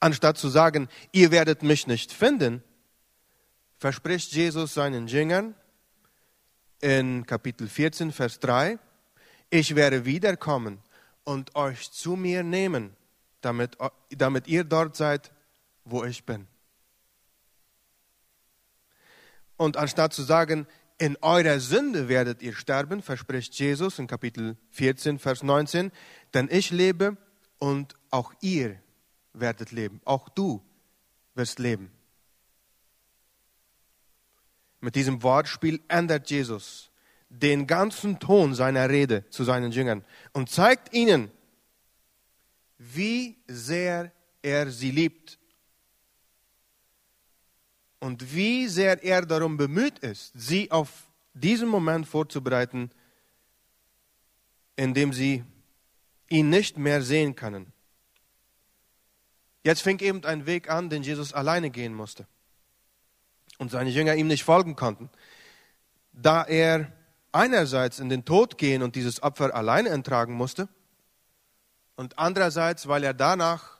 Anstatt 0.00 0.38
zu 0.38 0.48
sagen, 0.48 0.88
ihr 1.12 1.30
werdet 1.30 1.62
mich 1.62 1.86
nicht 1.86 2.12
finden, 2.12 2.62
verspricht 3.78 4.32
Jesus 4.32 4.74
seinen 4.74 5.06
Jüngern 5.08 5.54
in 6.80 7.26
Kapitel 7.26 7.68
14, 7.68 8.12
Vers 8.12 8.38
3, 8.40 8.78
ich 9.50 9.74
werde 9.74 10.04
wiederkommen 10.04 10.78
und 11.24 11.56
euch 11.56 11.90
zu 11.90 12.16
mir 12.16 12.42
nehmen, 12.42 12.94
damit, 13.40 13.76
damit 14.10 14.46
ihr 14.46 14.64
dort 14.64 14.94
seid, 14.96 15.32
wo 15.84 16.04
ich 16.04 16.24
bin. 16.24 16.46
Und 19.56 19.76
anstatt 19.76 20.12
zu 20.12 20.22
sagen, 20.22 20.66
in 20.98 21.16
eurer 21.22 21.58
Sünde 21.60 22.08
werdet 22.08 22.42
ihr 22.42 22.54
sterben, 22.54 23.02
verspricht 23.02 23.54
Jesus 23.54 23.98
in 23.98 24.06
Kapitel 24.06 24.56
14, 24.70 25.18
Vers 25.18 25.42
19, 25.42 25.90
denn 26.34 26.48
ich 26.50 26.70
lebe 26.70 27.16
und 27.58 27.94
auch 28.10 28.32
ihr 28.40 28.80
werdet 29.40 29.72
leben. 29.72 30.00
Auch 30.04 30.28
du 30.28 30.62
wirst 31.34 31.58
leben. 31.58 31.90
Mit 34.80 34.94
diesem 34.94 35.22
Wortspiel 35.22 35.80
ändert 35.88 36.30
Jesus 36.30 36.90
den 37.28 37.66
ganzen 37.66 38.18
Ton 38.18 38.54
seiner 38.54 38.88
Rede 38.88 39.28
zu 39.28 39.44
seinen 39.44 39.72
Jüngern 39.72 40.04
und 40.32 40.48
zeigt 40.48 40.94
ihnen, 40.94 41.30
wie 42.78 43.36
sehr 43.48 44.12
er 44.40 44.70
sie 44.70 44.90
liebt. 44.90 45.38
und 48.00 48.34
wie 48.34 48.68
sehr 48.68 49.02
er 49.02 49.26
darum 49.26 49.56
bemüht 49.56 49.98
ist, 50.00 50.32
sie 50.34 50.70
auf 50.70 51.10
diesen 51.34 51.68
Moment 51.68 52.06
vorzubereiten, 52.06 52.90
in 54.76 54.94
dem 54.94 55.12
sie 55.12 55.44
ihn 56.28 56.50
nicht 56.50 56.78
mehr 56.78 57.02
sehen 57.02 57.34
können. 57.34 57.72
Jetzt 59.68 59.82
fing 59.82 59.98
eben 59.98 60.24
ein 60.24 60.46
Weg 60.46 60.70
an, 60.70 60.88
den 60.88 61.02
Jesus 61.02 61.34
alleine 61.34 61.68
gehen 61.68 61.92
musste 61.92 62.26
und 63.58 63.70
seine 63.70 63.90
Jünger 63.90 64.14
ihm 64.14 64.26
nicht 64.26 64.42
folgen 64.42 64.76
konnten. 64.76 65.10
Da 66.10 66.42
er 66.42 66.90
einerseits 67.32 67.98
in 67.98 68.08
den 68.08 68.24
Tod 68.24 68.56
gehen 68.56 68.82
und 68.82 68.96
dieses 68.96 69.22
Opfer 69.22 69.54
alleine 69.54 69.90
entragen 69.90 70.32
musste 70.32 70.70
und 71.96 72.18
andererseits, 72.18 72.88
weil 72.88 73.04
er 73.04 73.12
danach 73.12 73.76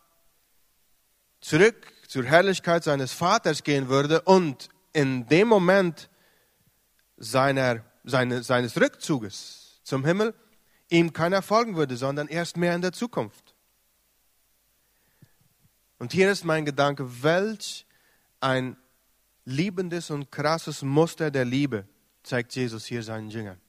zurück 1.40 1.90
zur 2.06 2.24
Herrlichkeit 2.24 2.84
seines 2.84 3.14
Vaters 3.14 3.62
gehen 3.62 3.88
würde 3.88 4.20
und 4.20 4.68
in 4.92 5.26
dem 5.28 5.48
Moment 5.48 6.10
seiner, 7.16 7.82
seine, 8.04 8.42
seines 8.42 8.78
Rückzuges 8.78 9.80
zum 9.84 10.04
Himmel 10.04 10.34
ihm 10.90 11.14
keiner 11.14 11.40
folgen 11.40 11.76
würde, 11.76 11.96
sondern 11.96 12.28
erst 12.28 12.58
mehr 12.58 12.74
in 12.74 12.82
der 12.82 12.92
Zukunft. 12.92 13.47
Und 15.98 16.12
hier 16.12 16.30
ist 16.30 16.44
mein 16.44 16.64
Gedanke, 16.64 17.22
welch 17.22 17.86
ein 18.40 18.76
liebendes 19.44 20.10
und 20.10 20.30
krasses 20.30 20.82
Muster 20.82 21.30
der 21.30 21.44
Liebe 21.44 21.86
zeigt 22.22 22.54
Jesus 22.54 22.84
hier 22.86 23.02
seinen 23.02 23.30
Jüngern. 23.30 23.60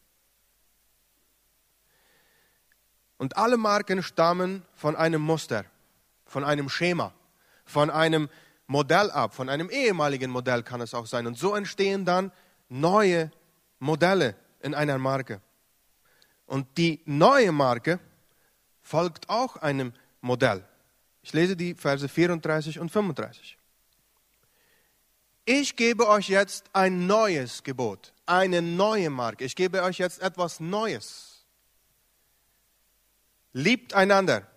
Und 3.18 3.38
alle 3.38 3.58
Marken 3.58 4.04
stammen 4.04 4.64
von 4.76 4.96
einem 4.96 5.22
Muster, 5.22 5.66
von 6.26 6.44
einem 6.44 6.70
Schema, 6.70 7.14
von 7.66 7.90
einem 7.90 8.30
Modell 8.68 9.10
ab, 9.12 9.34
von 9.34 9.50
einem 9.50 9.70
ehemaligen 9.70 10.30
Modell 10.30 10.64
kann 10.64 10.80
es 10.80 10.94
auch 10.94 11.08
sein. 11.08 11.26
Und 11.26 11.38
so 11.38 11.56
entstehen 11.56 12.06
dann 12.06 12.32
neue 12.70 13.32
Modelle 13.80 14.36
in 14.60 14.76
einer 14.76 14.98
Marke. 15.00 15.42
Und 16.46 16.78
die 16.78 17.02
neue 17.06 17.52
Marke 17.52 18.00
folgt 18.82 19.30
auch 19.30 19.56
einem 19.58 19.94
Modell. 20.22 20.69
Ich 21.30 21.34
lese 21.34 21.56
die 21.56 21.76
Verse 21.76 22.10
34 22.10 22.80
und 22.80 22.90
35. 22.90 23.56
Ich 25.46 25.76
gebe 25.76 26.08
euch 26.08 26.28
jetzt 26.28 26.66
ein 26.74 27.06
neues 27.06 27.62
Gebot, 27.62 28.14
eine 28.26 28.64
neue 28.64 29.12
Marke. 29.12 29.46
Ich 29.46 29.56
gebe 29.56 29.84
euch 29.84 30.00
jetzt 30.00 30.24
etwas 30.24 30.60
Neues. 30.60 31.46
Liebt 33.54 33.94
einander, 33.94 34.48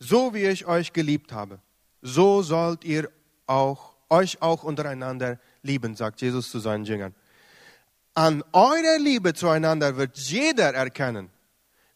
so 0.00 0.34
wie 0.34 0.46
ich 0.46 0.66
euch 0.66 0.92
geliebt 0.92 1.30
habe. 1.30 1.60
So 2.02 2.42
sollt 2.42 2.82
ihr 2.82 3.08
auch, 3.46 3.94
euch 4.10 4.42
auch 4.42 4.64
untereinander 4.64 5.38
lieben, 5.62 5.94
sagt 5.94 6.20
Jesus 6.22 6.50
zu 6.50 6.58
seinen 6.58 6.86
Jüngern. 6.86 7.14
An 8.14 8.42
eurer 8.52 8.98
Liebe 8.98 9.32
zueinander 9.32 9.96
wird 9.96 10.18
jeder 10.18 10.74
erkennen, 10.74 11.30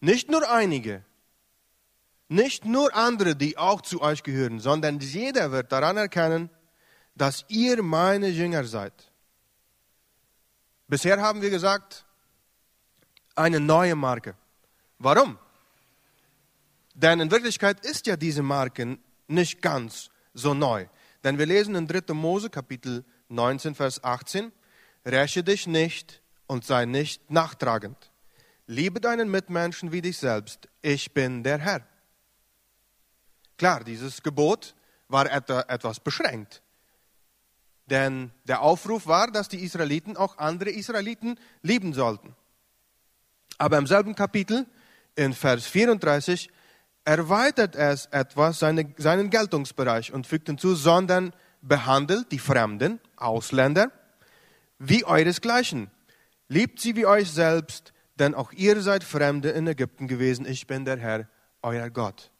nicht 0.01 0.31
nur 0.31 0.49
einige, 0.49 1.03
nicht 2.29 2.65
nur 2.65 2.95
andere, 2.95 3.35
die 3.35 3.57
auch 3.57 3.81
zu 3.81 4.03
euch 4.03 4.23
gehören, 4.23 4.61
sondern 4.61 5.01
jeder 5.01 5.51
wird 5.51 5.73
daran 5.73 5.97
erkennen, 5.97 6.51
dass 7.15 7.45
ihr 7.49 7.83
meine 7.83 8.29
Jünger 8.29 8.65
seid. 8.65 8.93
Bisher 10.87 11.21
haben 11.21 11.43
wir 11.43 11.51
gesagt, 11.51 12.05
eine 13.35 13.61
neue 13.61 13.95
Marke. 13.95 14.35
Warum? 14.99 15.39
Denn 16.95 17.21
in 17.21 17.31
Wirklichkeit 17.31 17.85
ist 17.85 18.07
ja 18.07 18.17
diese 18.17 18.43
Marke 18.43 18.99
nicht 19.27 19.63
ganz 19.63 20.11
so 20.35 20.55
neu. 20.55 20.87
Denn 21.25 21.39
wir 21.39 21.47
lesen 21.47 21.75
in 21.75 21.87
3. 21.87 22.15
Mose 22.15 22.51
Kapitel 22.51 23.05
19, 23.29 23.75
Vers 23.75 24.03
18, 24.03 24.53
räche 25.05 25.45
dich 25.45 25.67
nicht 25.67 26.23
und 26.47 26.65
sei 26.65 26.85
nicht 26.85 27.31
nachtragend. 27.31 28.11
Liebe 28.67 29.01
deinen 29.01 29.31
Mitmenschen 29.31 29.93
wie 29.93 30.03
dich 30.03 30.19
selbst. 30.19 30.69
Ich 30.83 31.15
bin 31.15 31.43
der 31.43 31.59
Herr. 31.59 31.87
Klar, 33.59 33.85
dieses 33.85 34.23
Gebot 34.23 34.75
war 35.09 35.31
etwas 35.31 36.01
beschränkt. 36.01 36.63
Denn 37.87 38.31
der 38.45 38.63
Aufruf 38.63 39.07
war, 39.07 39.31
dass 39.31 39.49
die 39.49 39.65
Israeliten 39.65 40.17
auch 40.17 40.39
andere 40.39 40.71
Israeliten 40.71 41.39
lieben 41.63 41.93
sollten. 41.93 42.37
Aber 43.57 43.79
im 43.79 43.87
selben 43.87 44.15
Kapitel, 44.15 44.67
in 45.17 45.33
Vers 45.33 45.67
34, 45.67 46.51
erweitert 47.05 47.75
es 47.75 48.07
etwas 48.07 48.59
seine, 48.59 48.95
seinen 48.99 49.31
Geltungsbereich 49.31 50.13
und 50.13 50.27
fügt 50.27 50.49
hinzu, 50.49 50.75
sondern 50.75 51.33
behandelt 51.63 52.31
die 52.31 52.39
Fremden, 52.39 53.01
Ausländer, 53.17 53.91
wie 54.79 55.05
euresgleichen. 55.05 55.91
Liebt 56.49 56.79
sie 56.81 56.95
wie 56.95 57.07
euch 57.07 57.31
selbst, 57.31 57.93
denn 58.19 58.35
auch 58.35 58.53
ihr 58.53 58.81
seid 58.83 59.03
Fremde 59.03 59.51
in 59.51 59.67
Ägypten 59.67 60.07
gewesen. 60.07 60.47
Ich 60.47 60.67
bin 60.67 60.85
der 60.85 60.99
Herr, 60.99 61.29
euer 61.63 61.91
Gott. 61.91 62.31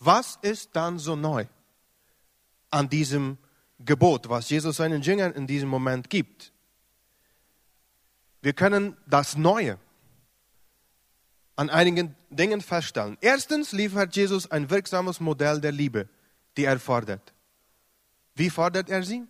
Was 0.00 0.38
ist 0.42 0.70
dann 0.74 0.98
so 0.98 1.16
neu 1.16 1.46
an 2.70 2.88
diesem 2.88 3.38
Gebot, 3.80 4.28
was 4.28 4.48
Jesus 4.50 4.76
seinen 4.76 5.02
Jüngern 5.02 5.32
in 5.32 5.46
diesem 5.46 5.68
Moment 5.68 6.08
gibt? 6.08 6.52
Wir 8.40 8.52
können 8.52 8.96
das 9.06 9.36
Neue 9.36 9.78
an 11.56 11.70
einigen 11.70 12.14
Dingen 12.30 12.60
feststellen. 12.60 13.18
Erstens 13.20 13.72
liefert 13.72 14.14
Jesus 14.14 14.48
ein 14.50 14.70
wirksames 14.70 15.18
Modell 15.18 15.60
der 15.60 15.72
Liebe, 15.72 16.08
die 16.56 16.64
er 16.64 16.78
fordert. 16.78 17.34
Wie 18.36 18.50
fordert 18.50 18.90
er 18.90 19.02
sie? 19.02 19.24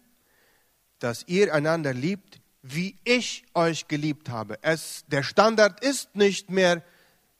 Dass 0.98 1.24
ihr 1.26 1.54
einander 1.54 1.94
liebt, 1.94 2.40
wie 2.60 2.98
ich 3.04 3.46
euch 3.54 3.88
geliebt 3.88 4.28
habe. 4.28 4.58
Es, 4.60 5.04
der 5.06 5.22
Standard 5.22 5.82
ist 5.82 6.14
nicht 6.16 6.50
mehr, 6.50 6.84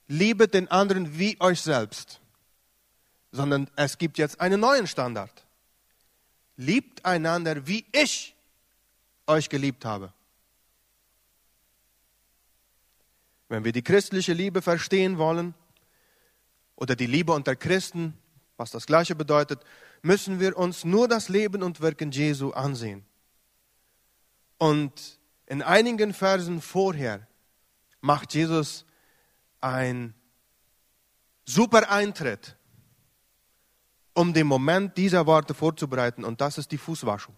liebet 0.06 0.54
den 0.54 0.68
anderen 0.68 1.18
wie 1.18 1.38
euch 1.40 1.60
selbst 1.60 2.22
sondern 3.32 3.70
es 3.76 3.98
gibt 3.98 4.18
jetzt 4.18 4.40
einen 4.40 4.60
neuen 4.60 4.86
Standard. 4.86 5.44
Liebt 6.56 7.04
einander, 7.04 7.66
wie 7.66 7.86
ich 7.92 8.34
euch 9.26 9.48
geliebt 9.48 9.84
habe. 9.84 10.12
Wenn 13.48 13.64
wir 13.64 13.72
die 13.72 13.82
christliche 13.82 14.32
Liebe 14.32 14.60
verstehen 14.62 15.18
wollen, 15.18 15.54
oder 16.78 16.94
die 16.94 17.06
Liebe 17.06 17.32
unter 17.32 17.56
Christen, 17.56 18.16
was 18.56 18.70
das 18.70 18.86
gleiche 18.86 19.16
bedeutet, 19.16 19.60
müssen 20.02 20.38
wir 20.38 20.56
uns 20.56 20.84
nur 20.84 21.08
das 21.08 21.28
Leben 21.28 21.62
und 21.64 21.80
Wirken 21.80 22.12
Jesu 22.12 22.52
ansehen. 22.52 23.04
Und 24.58 25.18
in 25.46 25.60
einigen 25.60 26.14
Versen 26.14 26.60
vorher 26.60 27.26
macht 28.00 28.32
Jesus 28.32 28.84
ein 29.60 30.14
super 31.44 31.90
Eintritt 31.90 32.56
um 34.18 34.32
den 34.32 34.48
Moment 34.48 34.96
dieser 34.96 35.26
Worte 35.26 35.54
vorzubereiten. 35.54 36.24
Und 36.24 36.40
das 36.40 36.58
ist 36.58 36.72
die 36.72 36.78
Fußwaschung, 36.78 37.36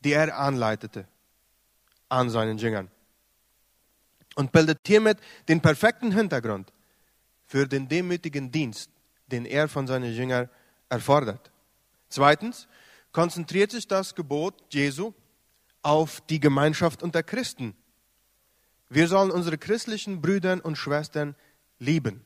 die 0.00 0.12
er 0.12 0.36
anleitete 0.36 1.06
an 2.08 2.30
seinen 2.30 2.58
Jüngern. 2.58 2.90
Und 4.34 4.50
bildet 4.50 4.80
hiermit 4.84 5.18
den 5.48 5.60
perfekten 5.60 6.10
Hintergrund 6.10 6.72
für 7.46 7.68
den 7.68 7.86
demütigen 7.86 8.50
Dienst, 8.50 8.90
den 9.28 9.46
er 9.46 9.68
von 9.68 9.86
seinen 9.86 10.12
Jüngern 10.12 10.50
erfordert. 10.88 11.52
Zweitens 12.08 12.66
konzentriert 13.12 13.70
sich 13.70 13.86
das 13.86 14.16
Gebot 14.16 14.54
Jesu 14.74 15.14
auf 15.82 16.20
die 16.22 16.40
Gemeinschaft 16.40 17.04
unter 17.04 17.22
Christen. 17.22 17.76
Wir 18.88 19.06
sollen 19.06 19.30
unsere 19.30 19.58
christlichen 19.58 20.20
Brüder 20.20 20.58
und 20.64 20.76
Schwestern 20.76 21.36
lieben. 21.78 22.25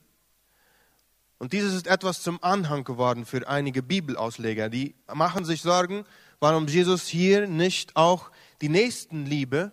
Und 1.41 1.55
dieses 1.55 1.73
ist 1.73 1.87
etwas 1.87 2.23
zum 2.23 2.39
Anhang 2.45 2.85
geworden 2.85 3.25
für 3.25 3.49
einige 3.49 3.83
Bibelausleger. 3.83 4.69
Die 4.69 4.95
machen 5.13 5.47
sich 5.47 5.63
Sorgen, 5.63 6.05
warum 6.39 6.67
Jesus 6.69 7.07
hier 7.07 7.47
nicht 7.47 7.97
auch 7.97 8.31
die 8.61 8.69
Nächstenliebe 8.69 9.73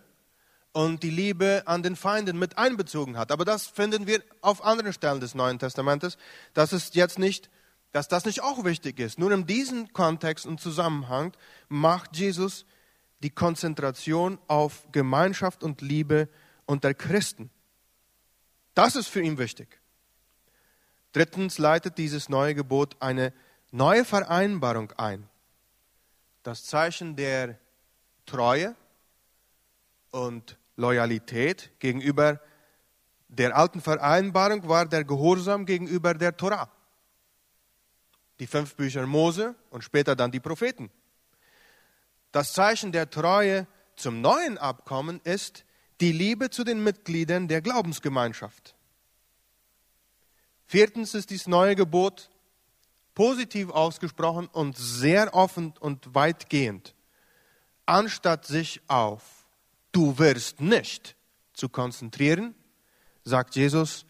und 0.72 1.02
die 1.02 1.10
Liebe 1.10 1.64
an 1.66 1.82
den 1.82 1.94
Feinden 1.94 2.38
mit 2.38 2.56
einbezogen 2.56 3.18
hat. 3.18 3.30
Aber 3.30 3.44
das 3.44 3.66
finden 3.66 4.06
wir 4.06 4.22
auf 4.40 4.64
anderen 4.64 4.94
Stellen 4.94 5.20
des 5.20 5.34
Neuen 5.34 5.58
Testamentes, 5.58 6.16
dass 6.54 6.72
es 6.72 6.94
jetzt 6.94 7.18
nicht, 7.18 7.50
dass 7.92 8.08
das 8.08 8.24
nicht 8.24 8.42
auch 8.42 8.64
wichtig 8.64 8.98
ist. 8.98 9.18
Nur 9.18 9.30
in 9.30 9.46
diesem 9.46 9.92
Kontext 9.92 10.46
und 10.46 10.62
Zusammenhang 10.62 11.36
macht 11.68 12.16
Jesus 12.16 12.64
die 13.22 13.30
Konzentration 13.30 14.38
auf 14.46 14.86
Gemeinschaft 14.90 15.62
und 15.62 15.82
Liebe 15.82 16.30
unter 16.64 16.94
Christen. 16.94 17.50
Das 18.72 18.96
ist 18.96 19.08
für 19.08 19.20
ihn 19.20 19.36
wichtig. 19.36 19.77
Drittens 21.18 21.58
leitet 21.58 21.98
dieses 21.98 22.28
neue 22.28 22.54
Gebot 22.54 22.94
eine 23.00 23.32
neue 23.72 24.04
Vereinbarung 24.04 24.92
ein. 24.92 25.28
Das 26.44 26.64
Zeichen 26.64 27.16
der 27.16 27.58
Treue 28.24 28.76
und 30.12 30.56
Loyalität 30.76 31.72
gegenüber 31.80 32.40
der 33.26 33.56
alten 33.56 33.80
Vereinbarung 33.80 34.68
war 34.68 34.86
der 34.86 35.02
Gehorsam 35.02 35.66
gegenüber 35.66 36.14
der 36.14 36.36
Torah. 36.36 36.70
Die 38.38 38.46
fünf 38.46 38.76
Bücher 38.76 39.04
Mose 39.04 39.56
und 39.70 39.82
später 39.82 40.14
dann 40.14 40.30
die 40.30 40.38
Propheten. 40.38 40.88
Das 42.30 42.52
Zeichen 42.52 42.92
der 42.92 43.10
Treue 43.10 43.66
zum 43.96 44.20
neuen 44.20 44.56
Abkommen 44.56 45.20
ist 45.24 45.64
die 46.00 46.12
Liebe 46.12 46.50
zu 46.50 46.62
den 46.62 46.84
Mitgliedern 46.84 47.48
der 47.48 47.60
Glaubensgemeinschaft. 47.60 48.76
Viertens 50.70 51.14
ist 51.14 51.30
dieses 51.30 51.46
neue 51.46 51.74
Gebot 51.74 52.28
positiv 53.14 53.70
ausgesprochen 53.70 54.48
und 54.48 54.76
sehr 54.76 55.34
offen 55.34 55.72
und 55.80 56.14
weitgehend. 56.14 56.94
Anstatt 57.86 58.44
sich 58.44 58.82
auf 58.86 59.22
du 59.92 60.18
wirst 60.18 60.60
nicht 60.60 61.16
zu 61.54 61.70
konzentrieren, 61.70 62.54
sagt 63.24 63.56
Jesus, 63.56 64.04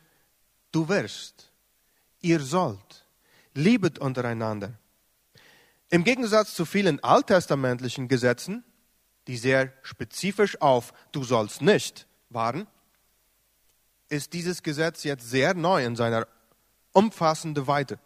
du 0.73 0.89
wirst, 0.89 1.53
ihr 2.21 2.41
sollt, 2.41 3.07
liebet 3.55 4.01
untereinander. 4.01 4.75
Im 5.91 6.03
Gegensatz 6.03 6.55
zu 6.55 6.65
vielen 6.65 7.03
alttestamentlichen 7.05 8.09
Gesetzen, 8.09 8.65
die 9.29 9.37
sehr 9.37 9.73
spezifisch 9.83 10.61
auf 10.61 10.93
du 11.13 11.23
sollst 11.23 11.63
nicht 11.63 12.09
waren, 12.31 12.67
ist 14.09 14.33
dieses 14.33 14.65
Gesetz 14.65 15.05
jetzt 15.05 15.31
sehr 15.31 15.55
neu 15.55 15.85
in 15.85 15.95
seiner 15.95 16.27
umfassenden 16.99 17.69
Weite. 17.69 18.01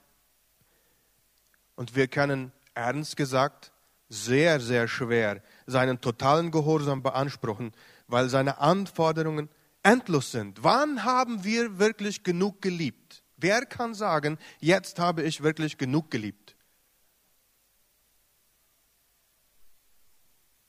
Und 1.77 1.97
wir 1.97 2.09
können 2.09 2.53
ernst 2.75 3.17
gesagt 3.17 3.73
sehr, 4.11 4.61
sehr 4.61 4.87
schwer 4.87 5.43
seinen 5.67 6.03
totalen 6.03 6.51
Gehorsam 6.51 7.03
beanspruchen, 7.03 7.73
weil 8.07 8.29
seine 8.29 8.59
Anforderungen 8.59 9.49
endlos 9.83 10.31
sind. 10.31 10.63
Wann 10.63 11.05
haben 11.05 11.43
wir 11.43 11.79
wirklich 11.79 12.23
genug 12.23 12.61
geliebt? 12.61 13.23
Wer 13.39 13.65
kann 13.65 13.95
sagen, 13.95 14.39
jetzt 14.61 14.99
habe 14.99 15.23
ich 15.23 15.43
wirklich 15.43 15.79
genug 15.79 16.11
geliebt? 16.11 16.55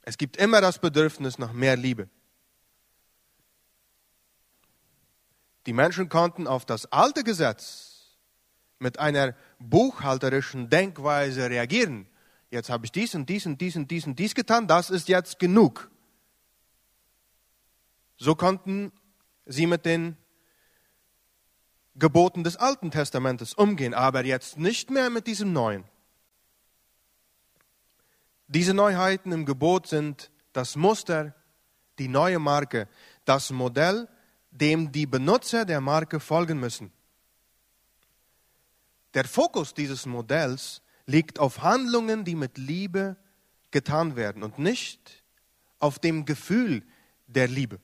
Es 0.04 0.18
gibt 0.18 0.38
immer 0.38 0.62
das 0.62 0.80
Bedürfnis 0.80 1.38
nach 1.38 1.52
mehr 1.52 1.76
Liebe. 1.76 2.08
Die 5.66 5.74
Menschen 5.74 6.08
konnten 6.08 6.48
auf 6.48 6.66
das 6.66 6.90
alte 6.92 7.24
Gesetz 7.26 7.93
mit 8.84 9.00
einer 9.00 9.34
buchhalterischen 9.58 10.70
Denkweise 10.70 11.50
reagieren. 11.50 12.08
Jetzt 12.52 12.70
habe 12.70 12.86
ich 12.86 12.92
dies 12.92 13.16
und 13.16 13.28
dies 13.28 13.48
und 13.48 13.60
dies 13.60 13.76
und 13.76 13.90
dies 13.90 14.06
und 14.06 14.20
dies 14.20 14.36
getan, 14.36 14.68
das 14.68 14.92
ist 14.92 15.08
jetzt 15.08 15.40
genug. 15.40 15.90
So 18.18 18.36
konnten 18.36 18.92
sie 19.48 19.66
mit 19.66 19.86
den 19.86 20.16
Geboten 21.96 22.44
des 22.44 22.58
Alten 22.58 22.92
Testamentes 22.92 23.54
umgehen, 23.54 23.94
aber 23.96 24.24
jetzt 24.24 24.58
nicht 24.58 24.92
mehr 24.92 25.10
mit 25.10 25.26
diesem 25.26 25.52
Neuen. 25.52 25.84
Diese 28.48 28.74
Neuheiten 28.74 29.32
im 29.32 29.46
Gebot 29.46 29.88
sind 29.88 30.30
das 30.52 30.76
Muster, 30.76 31.34
die 31.98 32.08
neue 32.08 32.40
Marke, 32.40 32.88
das 33.26 33.52
Modell, 33.52 34.08
dem 34.52 34.92
die 34.92 35.08
Benutzer 35.08 35.66
der 35.66 35.82
Marke 35.82 36.20
folgen 36.20 36.60
müssen. 36.60 36.92
Der 39.14 39.26
Fokus 39.26 39.74
dieses 39.74 40.06
Modells 40.06 40.82
liegt 41.06 41.40
auf 41.40 41.62
Handlungen, 41.62 42.26
die 42.26 42.36
mit 42.36 42.58
Liebe 42.58 43.18
getan 43.72 44.16
werden 44.16 44.44
und 44.44 44.60
nicht 44.60 45.24
auf 45.80 46.00
dem 46.00 46.26
Gefühl 46.26 46.84
der 47.28 47.48
Liebe. 47.48 47.80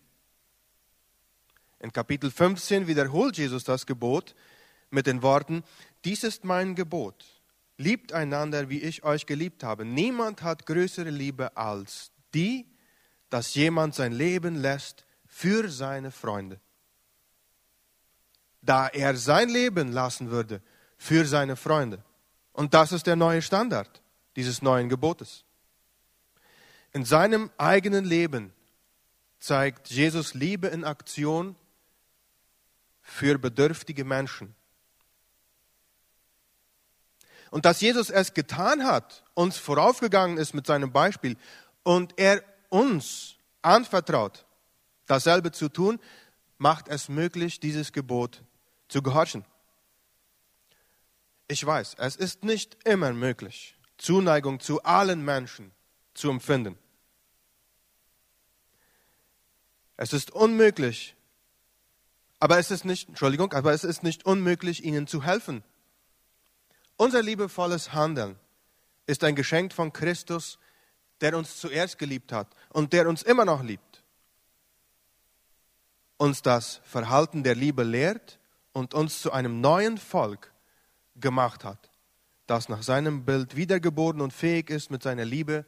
In 1.80 1.94
Kapitel 1.94 2.32
15 2.32 2.88
wiederholt 2.88 3.38
Jesus 3.38 3.64
das 3.64 3.86
Gebot 3.86 4.36
mit 4.90 5.08
den 5.08 5.22
Worten, 5.22 5.64
dies 6.06 6.24
ist 6.24 6.46
mein 6.46 6.76
Gebot, 6.76 7.26
liebt 7.78 8.12
einander, 8.12 8.70
wie 8.70 8.82
ich 8.82 9.04
euch 9.04 9.26
geliebt 9.26 9.64
habe. 9.64 9.86
Niemand 9.86 10.42
hat 10.42 10.66
größere 10.66 11.10
Liebe 11.10 11.56
als 11.56 12.12
die, 12.34 12.66
dass 13.30 13.54
jemand 13.54 13.96
sein 13.96 14.14
Leben 14.14 14.56
lässt 14.56 15.06
für 15.26 15.70
seine 15.70 16.12
Freunde. 16.12 16.60
Da 18.62 18.88
er 18.88 19.16
sein 19.16 19.50
Leben 19.50 19.92
lassen 19.92 20.32
würde 20.32 20.62
für 21.00 21.26
seine 21.26 21.56
Freunde. 21.56 22.04
Und 22.54 22.76
das 22.76 22.92
ist 22.92 23.08
der 23.08 23.16
neue 23.16 23.42
Standard 23.42 24.04
dieses 24.36 24.62
neuen 24.62 24.90
Gebotes. 24.90 25.44
In 26.92 27.06
seinem 27.06 27.50
eigenen 27.58 28.06
Leben 28.06 28.54
zeigt 29.40 29.90
Jesus 29.90 30.34
Liebe 30.34 30.68
in 30.68 30.84
Aktion 30.84 31.56
für 33.02 33.40
bedürftige 33.40 34.04
Menschen. 34.04 34.54
Und 37.50 37.66
dass 37.66 37.82
Jesus 37.82 38.10
es 38.10 38.34
getan 38.34 38.86
hat, 38.86 39.24
uns 39.34 39.58
voraufgegangen 39.58 40.38
ist 40.38 40.54
mit 40.54 40.68
seinem 40.68 40.92
Beispiel 40.92 41.38
und 41.84 42.14
er 42.18 42.44
uns 42.68 43.36
anvertraut, 43.62 44.46
dasselbe 45.08 45.52
zu 45.52 45.70
tun, 45.70 46.00
macht 46.58 46.88
es 46.90 47.10
möglich, 47.10 47.60
dieses 47.60 47.94
Gebot 47.94 48.44
zu 48.90 49.02
gehorchen. 49.02 49.46
Ich 51.52 51.66
weiß, 51.66 51.96
es 51.98 52.16
ist 52.16 52.44
nicht 52.44 52.78
immer 52.88 53.12
möglich, 53.12 53.76
Zuneigung 53.98 54.60
zu 54.60 54.84
allen 54.84 55.26
Menschen 55.26 55.72
zu 56.14 56.30
empfinden. 56.30 56.78
Es 59.98 60.14
ist 60.14 60.30
unmöglich, 60.30 61.16
aber 62.40 62.60
es 62.60 62.70
ist 62.70 62.86
nicht, 62.86 63.10
Entschuldigung, 63.10 63.52
aber 63.54 63.74
es 63.74 63.84
ist 63.84 64.04
nicht 64.04 64.26
unmöglich, 64.26 64.84
ihnen 64.84 65.08
zu 65.08 65.24
helfen. 65.24 65.64
Unser 66.98 67.24
liebevolles 67.24 67.94
Handeln 67.94 68.40
ist 69.08 69.24
ein 69.24 69.36
Geschenk 69.36 69.74
von 69.74 69.92
Christus, 69.92 70.60
der 71.20 71.36
uns 71.36 71.58
zuerst 71.58 71.98
geliebt 71.98 72.32
hat 72.32 72.56
und 72.70 72.94
der 72.94 73.10
uns 73.10 73.24
immer 73.24 73.44
noch 73.44 73.64
liebt. 73.64 74.04
Uns 76.18 76.44
das 76.44 76.80
Verhalten 76.84 77.44
der 77.44 77.56
Liebe 77.56 77.82
lehrt 77.82 78.40
und 78.72 78.94
uns 78.94 79.20
zu 79.20 79.32
einem 79.32 79.62
neuen 79.62 79.98
Volk 79.98 80.54
gemacht 81.20 81.64
hat, 81.64 81.90
das 82.48 82.70
nach 82.70 82.84
seinem 82.84 83.26
Bild 83.26 83.56
wiedergeboren 83.56 84.22
und 84.22 84.34
fähig 84.34 84.70
ist, 84.70 84.92
mit 84.92 85.04
seiner 85.04 85.26
Liebe 85.26 85.66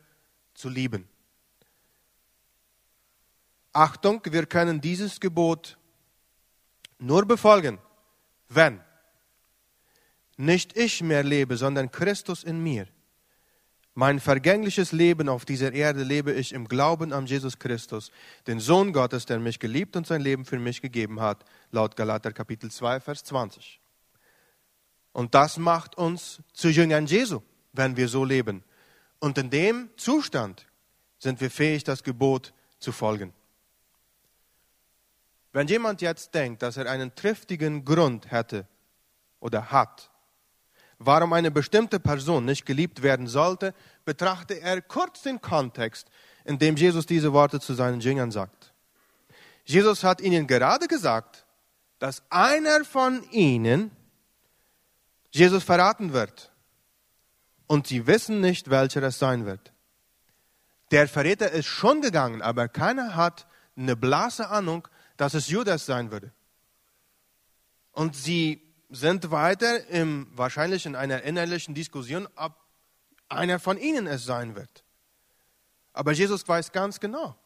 zu 0.54 0.70
lieben. 0.70 1.08
Achtung, 3.74 4.22
wir 4.26 4.46
können 4.46 4.82
dieses 4.82 5.20
Gebot 5.20 5.78
nur 7.00 7.26
befolgen, 7.26 7.80
wenn 8.50 8.82
nicht 10.38 10.78
ich 10.78 11.02
mehr 11.02 11.24
lebe, 11.24 11.58
sondern 11.58 11.92
Christus 11.92 12.44
in 12.44 12.62
mir. 12.62 12.88
Mein 13.94 14.20
vergängliches 14.20 14.94
Leben 14.94 15.28
auf 15.28 15.44
dieser 15.44 15.74
Erde 15.74 16.04
lebe 16.04 16.32
ich 16.32 16.54
im 16.54 16.68
Glauben 16.68 17.12
an 17.12 17.26
Jesus 17.26 17.60
Christus, 17.60 18.12
den 18.48 18.60
Sohn 18.60 18.94
Gottes, 18.94 19.26
der 19.26 19.40
mich 19.40 19.60
geliebt 19.60 19.98
und 19.98 20.08
sein 20.08 20.22
Leben 20.22 20.46
für 20.46 20.60
mich 20.60 20.82
gegeben 20.82 21.20
hat, 21.20 21.44
laut 21.72 21.98
Galater 21.98 22.32
Kapitel 22.32 22.72
2, 22.72 23.02
Vers 23.02 23.24
20. 23.26 23.81
Und 25.14 25.36
das 25.36 25.58
macht 25.58 25.98
uns 25.98 26.42
zu 26.54 26.70
Jüngern 26.70 27.06
Jesu, 27.06 27.42
wenn 27.74 27.98
wir 27.98 28.08
so 28.08 28.24
leben. 28.24 28.64
Und 29.20 29.38
in 29.38 29.50
dem 29.50 29.90
Zustand 29.98 30.66
sind 31.20 31.42
wir 31.42 31.52
fähig, 31.52 31.84
das 31.84 32.04
Gebot 32.04 32.54
zu 32.80 32.92
folgen. 32.92 33.34
Wenn 35.54 35.68
jemand 35.68 36.02
jetzt 36.02 36.34
denkt, 36.34 36.62
dass 36.62 36.78
er 36.78 36.90
einen 36.90 37.14
triftigen 37.14 37.84
Grund 37.84 38.32
hätte 38.32 38.68
oder 39.40 39.72
hat, 39.72 40.10
warum 40.98 41.34
eine 41.34 41.52
bestimmte 41.52 42.00
Person 42.00 42.46
nicht 42.46 42.66
geliebt 42.66 43.02
werden 43.02 43.28
sollte, 43.28 43.74
betrachte 44.06 44.60
er 44.62 44.82
kurz 44.82 45.24
den 45.24 45.42
Kontext, 45.42 46.08
in 46.46 46.58
dem 46.58 46.78
Jesus 46.78 47.06
diese 47.06 47.34
Worte 47.34 47.60
zu 47.60 47.74
seinen 47.74 48.00
Jüngern 48.00 48.32
sagt. 48.32 48.74
Jesus 49.66 50.04
hat 50.04 50.22
ihnen 50.22 50.48
gerade 50.48 50.88
gesagt, 50.88 51.46
dass 52.00 52.24
einer 52.30 52.84
von 52.86 53.24
ihnen 53.32 53.92
Jesus 55.32 55.64
verraten 55.64 56.14
wird. 56.14 56.52
Und 57.68 57.88
sie 57.88 58.06
wissen 58.06 58.42
nicht, 58.42 58.70
welcher 58.70 59.02
es 59.04 59.18
sein 59.18 59.46
wird. 59.46 59.74
Der 60.92 61.08
Verräter 61.08 61.52
ist 61.52 61.68
schon 61.68 62.02
gegangen, 62.02 62.42
aber 62.42 62.68
keiner 62.68 63.16
hat 63.16 63.48
eine 63.78 63.96
blasse 63.96 64.50
Ahnung, 64.50 64.88
dass 65.16 65.34
es 65.34 65.48
Judas 65.48 65.86
sein 65.86 66.12
würde. 66.12 66.32
Und 67.94 68.16
sie 68.16 68.62
sind 68.90 69.32
weiter 69.32 69.88
im, 69.88 70.28
wahrscheinlich 70.34 70.86
in 70.86 70.96
einer 70.96 71.24
innerlichen 71.24 71.74
Diskussion, 71.74 72.28
ob 72.36 72.54
einer 73.30 73.60
von 73.60 73.78
ihnen 73.78 74.08
es 74.08 74.26
sein 74.26 74.56
wird. 74.56 74.84
Aber 75.94 76.12
Jesus 76.12 76.46
weiß 76.48 76.74
ganz 76.74 77.00
genau. 77.00 77.38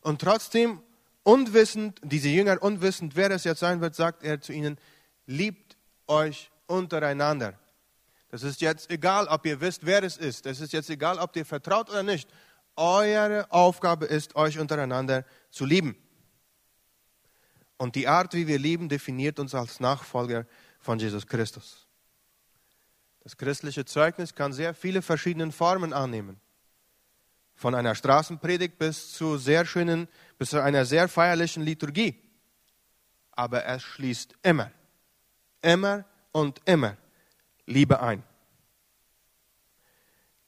Und 0.00 0.20
trotzdem, 0.20 0.80
unwissend, 1.24 2.00
diese 2.02 2.28
Jünger 2.28 2.62
unwissend, 2.62 3.16
wer 3.16 3.30
es 3.32 3.44
jetzt 3.44 3.60
sein 3.60 3.80
wird, 3.80 3.96
sagt 3.96 4.22
er 4.22 4.40
zu 4.40 4.52
ihnen, 4.52 4.78
liebt 5.26 5.76
euch 6.06 6.50
untereinander. 6.70 7.58
Das 8.30 8.42
ist 8.42 8.60
jetzt 8.60 8.90
egal, 8.90 9.26
ob 9.26 9.44
ihr 9.44 9.60
wisst, 9.60 9.84
wer 9.84 10.02
es 10.04 10.16
ist. 10.16 10.46
Es 10.46 10.60
ist 10.60 10.72
jetzt 10.72 10.88
egal, 10.88 11.18
ob 11.18 11.34
ihr 11.36 11.44
vertraut 11.44 11.90
oder 11.90 12.02
nicht. 12.02 12.30
Eure 12.76 13.50
Aufgabe 13.50 14.06
ist, 14.06 14.36
euch 14.36 14.58
untereinander 14.58 15.24
zu 15.50 15.64
lieben. 15.66 15.96
Und 17.76 17.96
die 17.96 18.06
Art, 18.06 18.34
wie 18.34 18.46
wir 18.46 18.58
lieben, 18.58 18.88
definiert 18.88 19.38
uns 19.40 19.54
als 19.54 19.80
Nachfolger 19.80 20.46
von 20.78 20.98
Jesus 20.98 21.26
Christus. 21.26 21.86
Das 23.22 23.36
christliche 23.36 23.84
Zeugnis 23.84 24.34
kann 24.34 24.52
sehr 24.52 24.74
viele 24.74 25.02
verschiedene 25.02 25.50
Formen 25.50 25.92
annehmen. 25.92 26.40
von 27.60 27.74
einer 27.74 27.94
Straßenpredigt 27.94 28.78
bis 28.78 29.12
zu 29.12 29.36
sehr 29.36 29.66
schönen, 29.66 30.08
bis 30.38 30.48
zu 30.48 30.62
einer 30.62 30.86
sehr 30.86 31.08
feierlichen 31.08 31.62
Liturgie. 31.62 32.18
Aber 33.32 33.66
es 33.66 33.82
schließt 33.82 34.34
immer, 34.42 34.70
immer 35.60 36.06
und 36.32 36.60
immer 36.64 36.96
Liebe 37.66 38.00
ein. 38.00 38.22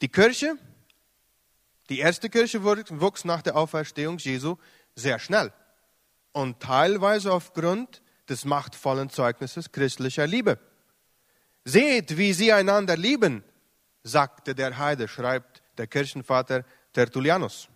Die 0.01 0.09
Kirche, 0.09 0.57
die 1.89 2.01
erste 2.01 2.29
Kirche 2.29 2.65
wuchs 2.65 3.25
nach 3.25 3.43
der 3.43 3.57
Auferstehung 3.57 4.19
Jesu 4.19 4.57
sehr 4.95 5.19
schnell 5.19 5.53
und 6.33 6.61
teilweise 6.61 7.33
aufgrund 7.33 8.03
des 8.29 8.45
machtvollen 8.45 9.11
Zeugnisses 9.11 9.71
christlicher 9.73 10.27
Liebe. 10.27 10.59
Seht, 11.65 12.17
wie 12.17 12.33
sie 12.33 12.53
einander 12.53 12.97
lieben, 12.97 13.45
sagte 14.03 14.55
der 14.55 14.79
Heide, 14.79 15.07
schreibt 15.07 15.63
der 15.79 15.87
Kirchenvater 15.87 16.65
Tertullianus. 16.93 17.69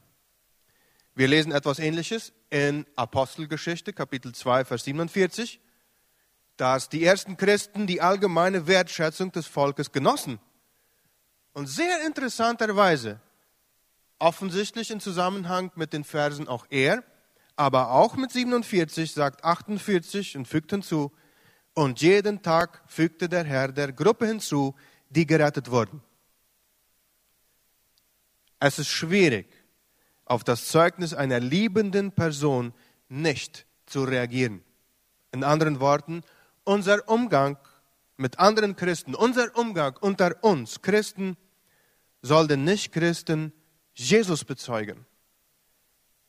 Wir 1.15 1.29
lesen 1.29 1.53
etwas 1.53 1.79
Ähnliches 1.79 2.33
in 2.51 2.85
Apostelgeschichte, 2.97 3.93
Kapitel 3.93 4.35
2, 4.35 4.65
Vers 4.65 4.85
47, 4.85 5.61
dass 6.57 6.89
die 6.89 7.05
ersten 7.05 7.37
Christen 7.37 7.87
die 7.87 8.01
allgemeine 8.01 8.67
Wertschätzung 8.67 9.33
des 9.33 9.47
Volkes 9.47 9.93
genossen. 9.93 10.39
Und 11.53 11.67
sehr 11.67 12.05
interessanterweise, 12.07 13.21
offensichtlich 14.19 14.91
in 14.91 15.01
Zusammenhang 15.01 15.71
mit 15.75 15.93
den 15.93 16.05
Versen 16.05 16.49
auch 16.49 16.67
er, 16.71 17.03
aber 17.57 17.91
auch 17.91 18.17
mit 18.17 18.31
47 18.31 19.13
sagt 19.13 19.45
48 19.45 20.37
und 20.37 20.47
fügt 20.47 20.71
hinzu, 20.71 21.13
und 21.75 22.01
jeden 22.01 22.41
Tag 22.41 22.83
fügte 22.87 23.29
der 23.29 23.45
Herr 23.45 23.71
der 23.71 23.93
Gruppe 23.93 24.27
hinzu, 24.27 24.75
die 25.11 25.27
gerettet 25.27 25.71
wurden. 25.71 26.03
Es 28.59 28.79
ist 28.79 28.89
schwierig, 28.89 29.47
auf 30.25 30.43
das 30.43 30.69
Zeugnis 30.69 31.13
einer 31.13 31.39
liebenden 31.39 32.13
Person 32.13 32.73
nicht 33.09 33.67
zu 33.85 34.05
reagieren. 34.05 34.65
In 35.33 35.45
anderen 35.45 35.79
Worten, 35.81 36.23
unser 36.67 37.09
Umgang 37.09 37.59
mit 38.17 38.39
anderen 38.39 38.77
Christen, 38.77 39.15
unser 39.15 39.57
Umgang 39.57 39.97
unter 40.01 40.43
uns 40.43 40.83
Christen 40.83 41.37
soll 42.23 42.49
den 42.49 42.65
Nichtchristen 42.65 43.53
Jesus 43.95 44.45
bezeugen, 44.45 45.07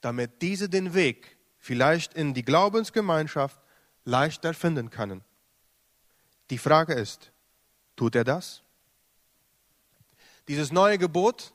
damit 0.02 0.42
diese 0.42 0.70
den 0.70 0.94
Weg 0.94 1.38
vielleicht 1.58 2.14
in 2.14 2.34
die 2.34 2.44
Glaubensgemeinschaft 2.44 3.60
leichter 4.06 4.54
finden 4.54 4.90
können. 4.90 5.24
Die 6.50 6.58
Frage 6.58 6.94
ist, 6.94 7.32
tut 7.96 8.16
er 8.16 8.24
das? 8.24 8.62
Dieses 10.48 10.72
neue 10.72 10.98
Gebot, 10.98 11.54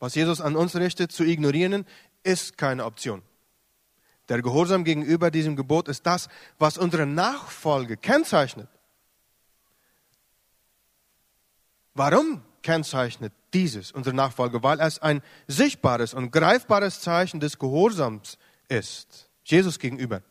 was 0.00 0.16
Jesus 0.16 0.40
an 0.40 0.56
uns 0.56 0.74
richtet, 0.74 1.12
zu 1.12 1.24
ignorieren, 1.24 1.86
ist 2.24 2.58
keine 2.58 2.84
Option. 2.84 3.22
Der 4.28 4.40
Gehorsam 4.40 4.84
gegenüber 4.84 5.30
diesem 5.30 5.54
Gebot 5.56 5.88
ist 5.88 6.06
das, 6.06 6.28
was 6.58 6.78
unsere 6.78 7.06
Nachfolge 7.06 7.96
kennzeichnet. 7.96 8.68
Warum 11.92 12.42
kennzeichnet 12.62 13.32
dieses 13.52 13.92
unsere 13.92 14.16
Nachfolge? 14.16 14.62
Weil 14.62 14.80
es 14.80 14.98
ein 14.98 15.22
sichtbares 15.46 16.14
und 16.14 16.30
greifbares 16.30 17.00
Zeichen 17.00 17.38
des 17.38 17.58
Gehorsams 17.58 18.38
ist, 18.68 19.28
Jesus 19.44 19.78
gegenüber. 19.78 20.22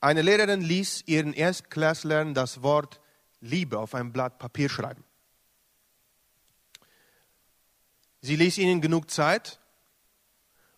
Eine 0.00 0.22
Lehrerin 0.22 0.60
ließ 0.60 1.04
ihren 1.06 1.32
Erstklässlern 1.32 2.34
das 2.34 2.62
Wort 2.62 3.00
Liebe 3.40 3.78
auf 3.78 3.94
ein 3.94 4.12
Blatt 4.12 4.38
Papier 4.38 4.68
schreiben. 4.68 5.04
Sie 8.20 8.36
ließ 8.36 8.58
ihnen 8.58 8.80
genug 8.80 9.10
Zeit 9.10 9.60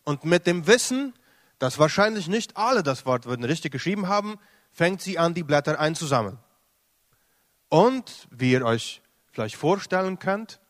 und 0.07 0.23
mit 0.23 0.47
dem 0.47 0.67
Wissen, 0.67 1.13
dass 1.59 1.79
wahrscheinlich 1.79 2.29
nicht 2.29 2.55
alle 2.55 2.81
das 2.81 3.05
Wort 3.05 3.27
richtig 3.27 3.73
geschrieben 3.73 4.07
haben, 4.07 4.39
fängt 4.71 5.01
sie 5.01 5.19
an, 5.19 5.33
die 5.33 5.43
Blätter 5.43 5.81
einzusammeln. 5.81 6.39
Und 7.67 8.29
wie 8.31 8.53
ihr 8.53 8.63
euch 8.63 9.01
vielleicht 9.33 9.57
vorstellen 9.57 10.17
könnt, 10.17 10.61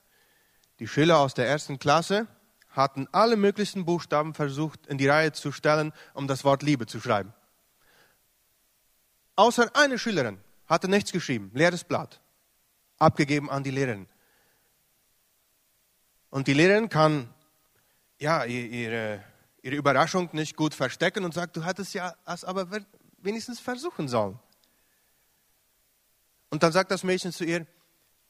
die 0.79 0.87
Schüler 0.87 1.19
aus 1.19 1.35
der 1.35 1.47
ersten 1.47 1.77
Klasse 1.77 2.25
hatten 2.71 3.07
alle 3.11 3.35
möglichen 3.35 3.85
Buchstaben 3.85 4.33
versucht 4.33 4.87
in 4.87 4.97
die 4.97 5.07
Reihe 5.07 5.33
zu 5.33 5.51
stellen, 5.51 5.93
um 6.15 6.27
das 6.27 6.43
Wort 6.43 6.63
Liebe 6.63 6.87
zu 6.87 6.99
schreiben. 6.99 7.31
Außer 9.35 9.69
eine 9.75 9.99
Schülerin 9.99 10.39
hatte 10.65 10.87
nichts 10.87 11.11
geschrieben, 11.11 11.51
leeres 11.53 11.83
Blatt, 11.83 12.21
abgegeben 12.97 13.51
an 13.51 13.61
die 13.61 13.69
Lehrerin. 13.69 14.07
Und 16.31 16.47
die 16.47 16.55
Lehrerin 16.55 16.89
kann 16.89 17.31
ja 18.19 18.43
ihre, 18.45 19.23
ihre 19.61 19.75
Überraschung 19.75 20.29
nicht 20.33 20.55
gut 20.55 20.73
verstecken 20.73 21.25
und 21.25 21.33
sagt, 21.33 21.55
du 21.57 21.63
hattest 21.63 21.93
ja 21.93 22.15
es 22.25 22.43
aber 22.43 22.67
wenigstens 23.19 23.59
versuchen 23.59 24.07
sollen. 24.07 24.39
Und 26.49 26.63
dann 26.63 26.71
sagt 26.71 26.91
das 26.91 27.03
Mädchen 27.03 27.31
zu 27.31 27.43
ihr, 27.43 27.67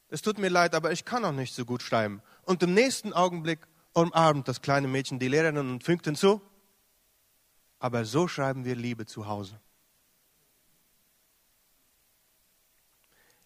es 0.09 0.21
tut 0.21 0.37
mir 0.37 0.49
leid, 0.49 0.73
aber 0.73 0.91
ich 0.91 1.05
kann 1.05 1.25
auch 1.25 1.33
nicht 1.33 1.53
so 1.53 1.65
gut 1.65 1.81
schreiben. 1.81 2.21
Und 2.43 2.63
im 2.63 2.73
nächsten 2.73 3.13
Augenblick 3.13 3.67
umarmt 3.93 4.47
das 4.47 4.61
kleine 4.61 4.87
Mädchen 4.87 5.19
die 5.19 5.27
Lehrerin 5.27 5.57
und 5.57 5.83
fügt 5.83 6.05
hinzu, 6.05 6.41
aber 7.79 8.05
so 8.05 8.27
schreiben 8.27 8.65
wir 8.65 8.75
Liebe 8.75 9.05
zu 9.05 9.27
Hause. 9.27 9.59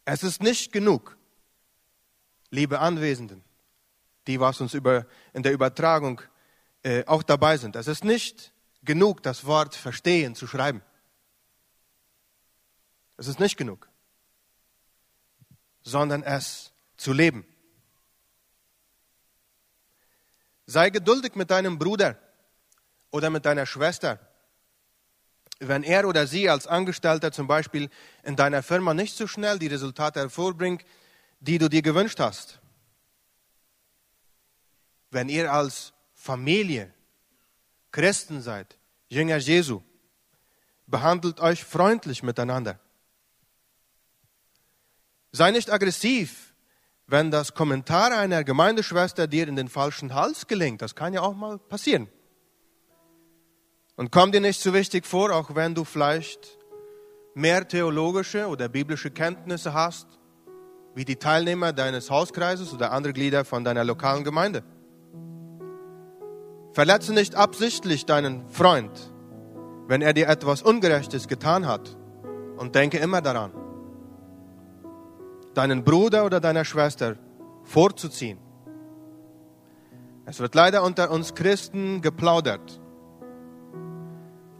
Es 0.05 0.23
ist 0.23 0.41
nicht 0.41 0.71
genug, 0.71 1.17
liebe 2.49 2.79
Anwesenden, 2.79 3.43
die 4.27 4.39
was 4.39 4.61
uns 4.61 4.73
über, 4.73 5.05
in 5.33 5.43
der 5.43 5.53
Übertragung 5.53 6.21
äh, 6.83 7.05
auch 7.05 7.23
dabei 7.23 7.57
sind. 7.57 7.75
Es 7.75 7.87
ist 7.87 8.03
nicht 8.03 8.53
genug, 8.83 9.23
das 9.23 9.45
Wort 9.45 9.75
verstehen 9.75 10.35
zu 10.35 10.47
schreiben. 10.47 10.81
Es 13.17 13.27
ist 13.27 13.39
nicht 13.39 13.57
genug, 13.57 13.87
sondern 15.83 16.23
es 16.23 16.71
zu 16.97 17.13
leben. 17.13 17.45
Sei 20.65 20.89
geduldig 20.89 21.35
mit 21.35 21.51
deinem 21.51 21.77
Bruder 21.77 22.17
oder 23.11 23.29
mit 23.29 23.45
deiner 23.45 23.65
Schwester 23.65 24.19
wenn 25.61 25.83
er 25.83 26.07
oder 26.07 26.25
sie 26.25 26.49
als 26.49 26.65
Angestellter 26.65 27.31
zum 27.31 27.47
Beispiel 27.47 27.89
in 28.23 28.35
deiner 28.35 28.63
Firma 28.63 28.93
nicht 28.93 29.15
so 29.15 29.27
schnell 29.27 29.59
die 29.59 29.67
Resultate 29.67 30.19
hervorbringt, 30.19 30.83
die 31.39 31.59
du 31.59 31.69
dir 31.69 31.83
gewünscht 31.83 32.19
hast. 32.19 32.59
Wenn 35.11 35.29
ihr 35.29 35.53
als 35.53 35.93
Familie 36.21 36.93
Christen 37.91 38.43
seid, 38.43 38.77
Jünger 39.09 39.37
Jesu, 39.37 39.81
behandelt 40.85 41.39
euch 41.39 41.63
freundlich 41.63 42.21
miteinander. 42.21 42.79
Sei 45.31 45.49
nicht 45.49 45.71
aggressiv, 45.71 46.53
wenn 47.07 47.31
das 47.31 47.55
Kommentar 47.55 48.15
einer 48.15 48.43
Gemeindeschwester 48.43 49.25
dir 49.25 49.47
in 49.47 49.55
den 49.55 49.67
falschen 49.67 50.13
Hals 50.13 50.45
gelingt. 50.45 50.83
Das 50.83 50.93
kann 50.93 51.11
ja 51.11 51.21
auch 51.21 51.33
mal 51.33 51.57
passieren. 51.57 52.07
Und 53.95 54.11
komm 54.11 54.31
dir 54.31 54.41
nicht 54.41 54.61
zu 54.61 54.75
wichtig 54.75 55.07
vor, 55.07 55.31
auch 55.31 55.55
wenn 55.55 55.73
du 55.73 55.83
vielleicht 55.85 56.59
mehr 57.33 57.67
theologische 57.67 58.45
oder 58.45 58.69
biblische 58.69 59.09
Kenntnisse 59.09 59.73
hast, 59.73 60.07
wie 60.93 61.03
die 61.03 61.15
Teilnehmer 61.15 61.73
deines 61.73 62.11
Hauskreises 62.11 62.73
oder 62.73 62.91
andere 62.91 63.13
Glieder 63.13 63.43
von 63.43 63.63
deiner 63.63 63.83
lokalen 63.83 64.23
Gemeinde. 64.23 64.63
Verletze 66.71 67.13
nicht 67.13 67.35
absichtlich 67.35 68.05
deinen 68.05 68.47
Freund, 68.49 68.91
wenn 69.87 70.01
er 70.01 70.13
dir 70.13 70.27
etwas 70.27 70.61
Ungerechtes 70.61 71.27
getan 71.27 71.67
hat. 71.67 71.97
Und 72.57 72.75
denke 72.75 72.99
immer 72.99 73.21
daran, 73.21 73.51
deinen 75.55 75.83
Bruder 75.83 76.25
oder 76.25 76.39
deiner 76.39 76.63
Schwester 76.63 77.15
vorzuziehen. 77.63 78.37
Es 80.25 80.39
wird 80.39 80.53
leider 80.53 80.83
unter 80.83 81.09
uns 81.09 81.33
Christen 81.33 82.01
geplaudert 82.01 82.81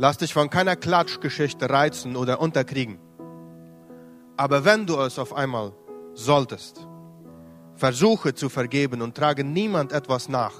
Lass 0.02 0.17
dich 0.17 0.34
von 0.34 0.50
keiner 0.50 0.76
Klatschgeschichte 0.76 1.69
reizen 1.69 2.15
oder 2.15 2.41
unterkriegen. 2.41 2.97
Aber 4.36 4.65
wenn 4.65 4.88
du 4.88 5.00
es 5.00 5.19
auf 5.19 5.32
einmal 5.32 5.74
solltest, 6.15 6.88
versuche 7.76 8.34
zu 8.34 8.50
vergeben 8.50 9.04
und 9.04 9.15
trage 9.15 9.43
niemand 9.43 9.91
etwas 9.91 10.28
nach. 10.28 10.54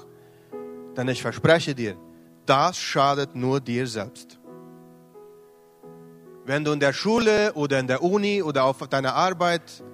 Denn 0.96 1.08
ich 1.08 1.22
verspreche 1.22 1.74
dir, 1.74 1.96
das 2.46 2.76
schadet 2.76 3.34
nur 3.34 3.60
dir 3.60 3.86
selbst. 3.86 4.38
Wenn 6.44 6.64
du 6.64 6.72
in 6.72 6.80
der 6.80 6.92
Schule 6.92 7.52
oder 7.54 7.78
in 7.78 7.86
der 7.86 8.02
Uni 8.02 8.42
oder 8.42 8.64
auf 8.64 8.78
deiner 8.88 9.14
Arbeit 9.14 9.84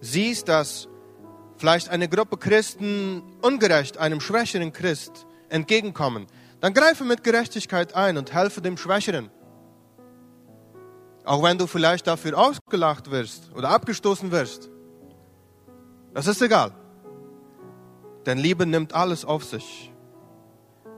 siehst, 0.00 0.48
dass 0.48 0.88
vielleicht 1.56 1.88
eine 1.88 2.08
Gruppe 2.08 2.36
Christen 2.36 3.22
ungerecht 3.40 3.96
einem 3.96 4.20
schwächeren 4.20 4.72
Christ 4.72 5.26
entgegenkommen, 5.48 6.26
dann 6.60 6.74
greife 6.74 7.04
mit 7.04 7.22
Gerechtigkeit 7.22 7.94
ein 7.94 8.18
und 8.18 8.32
helfe 8.32 8.60
dem 8.60 8.76
Schwächeren. 8.76 9.30
Auch 11.24 11.42
wenn 11.44 11.58
du 11.58 11.68
vielleicht 11.68 12.08
dafür 12.08 12.36
ausgelacht 12.36 13.10
wirst 13.12 13.52
oder 13.54 13.70
abgestoßen 13.70 14.32
wirst. 14.32 14.68
Das 16.12 16.26
ist 16.26 16.42
egal. 16.42 16.72
Denn 18.26 18.38
Liebe 18.38 18.66
nimmt 18.66 18.92
alles 18.92 19.24
auf 19.24 19.44
sich. 19.44 19.91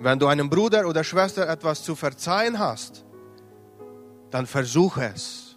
Wenn 0.00 0.18
du 0.18 0.26
einem 0.26 0.50
Bruder 0.50 0.86
oder 0.86 1.04
Schwester 1.04 1.48
etwas 1.48 1.82
zu 1.84 1.94
verzeihen 1.94 2.58
hast, 2.58 3.04
dann 4.30 4.46
versuche 4.46 5.04
es. 5.14 5.56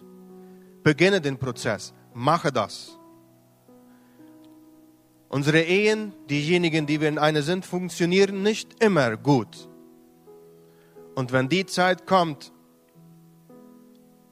Beginne 0.82 1.20
den 1.20 1.38
Prozess. 1.38 1.92
Mache 2.14 2.52
das. 2.52 2.98
Unsere 5.28 5.60
Ehen, 5.60 6.14
diejenigen, 6.30 6.86
die 6.86 7.00
wir 7.00 7.08
in 7.08 7.18
einer 7.18 7.42
sind, 7.42 7.66
funktionieren 7.66 8.42
nicht 8.42 8.82
immer 8.82 9.16
gut. 9.16 9.68
Und 11.14 11.32
wenn 11.32 11.48
die 11.48 11.66
Zeit 11.66 12.06
kommt, 12.06 12.52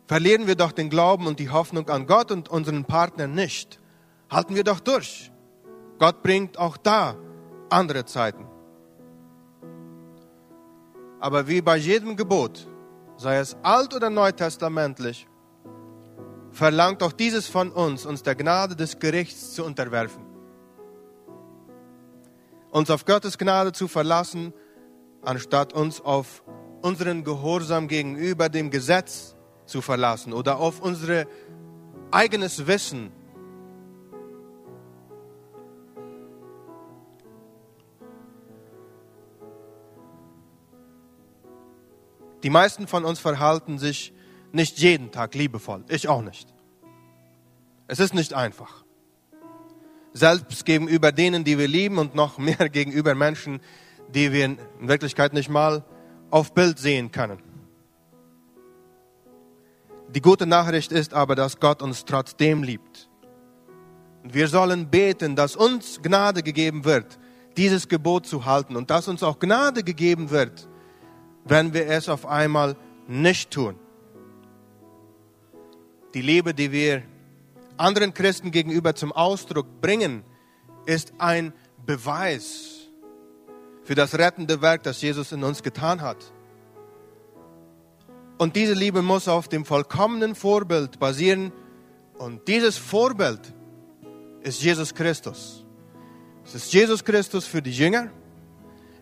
verlieren 0.06 0.46
wir 0.46 0.54
doch 0.54 0.72
den 0.72 0.88
Glauben 0.88 1.26
und 1.26 1.38
die 1.40 1.50
Hoffnung 1.50 1.88
an 1.90 2.06
Gott 2.06 2.30
und 2.30 2.48
unseren 2.48 2.84
Partner 2.84 3.26
nicht. 3.26 3.80
Halten 4.30 4.54
wir 4.54 4.64
doch 4.64 4.80
durch. 4.80 5.30
Gott 5.98 6.22
bringt 6.22 6.58
auch 6.58 6.76
da 6.76 7.16
andere 7.68 8.04
Zeiten. 8.04 8.46
Aber 11.20 11.48
wie 11.48 11.60
bei 11.60 11.76
jedem 11.76 12.16
Gebot, 12.16 12.66
sei 13.16 13.38
es 13.38 13.56
alt 13.62 13.94
oder 13.94 14.10
neutestamentlich, 14.10 15.26
verlangt 16.50 17.02
auch 17.02 17.12
dieses 17.12 17.46
von 17.46 17.70
uns, 17.70 18.06
uns 18.06 18.22
der 18.22 18.34
Gnade 18.34 18.76
des 18.76 18.98
Gerichts 18.98 19.54
zu 19.54 19.64
unterwerfen. 19.64 20.24
Uns 22.70 22.90
auf 22.90 23.04
Gottes 23.04 23.38
Gnade 23.38 23.72
zu 23.72 23.88
verlassen, 23.88 24.52
anstatt 25.22 25.72
uns 25.72 26.00
auf 26.00 26.42
unseren 26.82 27.24
Gehorsam 27.24 27.88
gegenüber 27.88 28.48
dem 28.48 28.70
Gesetz 28.70 29.34
zu 29.66 29.80
verlassen 29.80 30.32
oder 30.32 30.58
auf 30.58 30.80
unser 30.80 31.24
eigenes 32.10 32.66
Wissen. 32.66 33.12
Die 42.46 42.50
meisten 42.50 42.86
von 42.86 43.04
uns 43.04 43.18
verhalten 43.18 43.76
sich 43.76 44.12
nicht 44.52 44.78
jeden 44.78 45.10
Tag 45.10 45.34
liebevoll. 45.34 45.84
Ich 45.88 46.06
auch 46.06 46.22
nicht. 46.22 46.46
Es 47.88 47.98
ist 47.98 48.14
nicht 48.14 48.34
einfach. 48.34 48.84
Selbst 50.12 50.64
gegenüber 50.64 51.10
denen, 51.10 51.42
die 51.42 51.58
wir 51.58 51.66
lieben 51.66 51.98
und 51.98 52.14
noch 52.14 52.38
mehr 52.38 52.68
gegenüber 52.70 53.16
Menschen, 53.16 53.58
die 54.14 54.32
wir 54.32 54.44
in 54.44 54.58
Wirklichkeit 54.78 55.32
nicht 55.32 55.48
mal 55.48 55.84
auf 56.30 56.54
Bild 56.54 56.78
sehen 56.78 57.10
können. 57.10 57.42
Die 60.14 60.22
gute 60.22 60.46
Nachricht 60.46 60.92
ist 60.92 61.14
aber, 61.14 61.34
dass 61.34 61.58
Gott 61.58 61.82
uns 61.82 62.04
trotzdem 62.04 62.62
liebt. 62.62 63.10
Und 64.22 64.34
wir 64.34 64.46
sollen 64.46 64.88
beten, 64.88 65.34
dass 65.34 65.56
uns 65.56 66.00
Gnade 66.00 66.44
gegeben 66.44 66.84
wird, 66.84 67.18
dieses 67.56 67.88
Gebot 67.88 68.24
zu 68.24 68.44
halten 68.44 68.76
und 68.76 68.90
dass 68.90 69.08
uns 69.08 69.24
auch 69.24 69.40
Gnade 69.40 69.82
gegeben 69.82 70.30
wird, 70.30 70.68
wenn 71.48 71.72
wir 71.74 71.86
es 71.88 72.08
auf 72.08 72.26
einmal 72.26 72.76
nicht 73.06 73.50
tun. 73.50 73.78
Die 76.14 76.22
Liebe, 76.22 76.54
die 76.54 76.72
wir 76.72 77.02
anderen 77.76 78.14
Christen 78.14 78.50
gegenüber 78.50 78.94
zum 78.94 79.12
Ausdruck 79.12 79.80
bringen, 79.80 80.24
ist 80.86 81.12
ein 81.18 81.52
Beweis 81.84 82.88
für 83.84 83.94
das 83.94 84.14
rettende 84.18 84.60
Werk, 84.62 84.82
das 84.82 85.00
Jesus 85.02 85.32
in 85.32 85.44
uns 85.44 85.62
getan 85.62 86.00
hat. 86.00 86.32
Und 88.38 88.56
diese 88.56 88.74
Liebe 88.74 89.02
muss 89.02 89.28
auf 89.28 89.48
dem 89.48 89.64
vollkommenen 89.64 90.34
Vorbild 90.34 90.98
basieren. 90.98 91.52
Und 92.18 92.48
dieses 92.48 92.76
Vorbild 92.76 93.40
ist 94.42 94.62
Jesus 94.62 94.94
Christus. 94.94 95.64
Es 96.44 96.54
ist 96.54 96.72
Jesus 96.72 97.04
Christus 97.04 97.46
für 97.46 97.62
die 97.62 97.72
Jünger. 97.72 98.10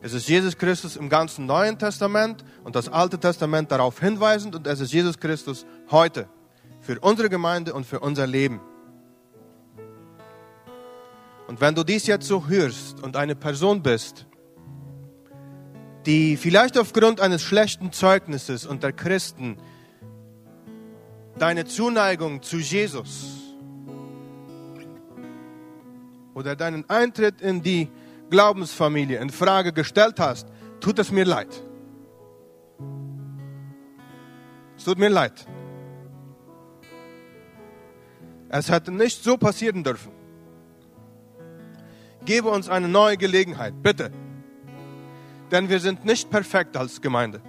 Es 0.04 0.12
ist 0.12 0.28
Jesus 0.28 0.58
Christus 0.58 0.96
im 0.96 1.08
ganzen 1.08 1.46
Neuen 1.46 1.78
Testament 1.78 2.44
und 2.62 2.76
das 2.76 2.90
Alte 2.90 3.18
Testament 3.18 3.72
darauf 3.72 3.98
hinweisend. 4.00 4.54
Und 4.54 4.66
es 4.66 4.80
ist 4.80 4.92
Jesus 4.92 5.18
Christus 5.18 5.64
heute 5.90 6.28
für 6.82 7.00
unsere 7.00 7.30
Gemeinde 7.30 7.72
und 7.72 7.86
für 7.86 8.00
unser 8.00 8.26
Leben. 8.26 8.60
Und 11.48 11.62
wenn 11.62 11.74
du 11.74 11.84
dies 11.84 12.06
jetzt 12.06 12.26
so 12.26 12.46
hörst 12.48 13.02
und 13.02 13.16
eine 13.16 13.34
Person 13.34 13.82
bist, 13.82 14.26
die 16.04 16.36
vielleicht 16.36 16.76
aufgrund 16.76 17.22
eines 17.22 17.40
schlechten 17.40 17.90
Zeugnisses 17.90 18.66
unter 18.66 18.92
Christen 18.92 19.56
deine 21.38 21.64
Zuneigung 21.64 22.42
zu 22.42 22.58
Jesus 22.58 23.38
oder 26.34 26.56
deinen 26.56 26.90
Eintritt 26.90 27.40
in 27.40 27.62
die 27.62 27.88
Glaubensfamilie 28.34 29.18
in 29.20 29.30
Frage 29.30 29.72
gestellt 29.72 30.18
hast, 30.18 30.48
tut 30.80 30.98
es 30.98 31.12
mir 31.12 31.24
leid. 31.24 31.62
Es 34.76 34.84
tut 34.84 34.98
mir 34.98 35.08
leid. 35.08 35.46
Es 38.48 38.70
hätte 38.70 38.90
nicht 38.90 39.22
so 39.22 39.36
passieren 39.36 39.84
dürfen. 39.84 40.12
Gebe 42.24 42.48
uns 42.48 42.68
eine 42.68 42.88
neue 42.88 43.16
Gelegenheit, 43.16 43.74
bitte 43.82 44.10
denn 45.54 45.68
wir 45.68 45.78
sind 45.78 46.04
nicht 46.04 46.30
perfekt 46.30 46.76
als 46.76 47.00
Gemeinde. 47.00 47.40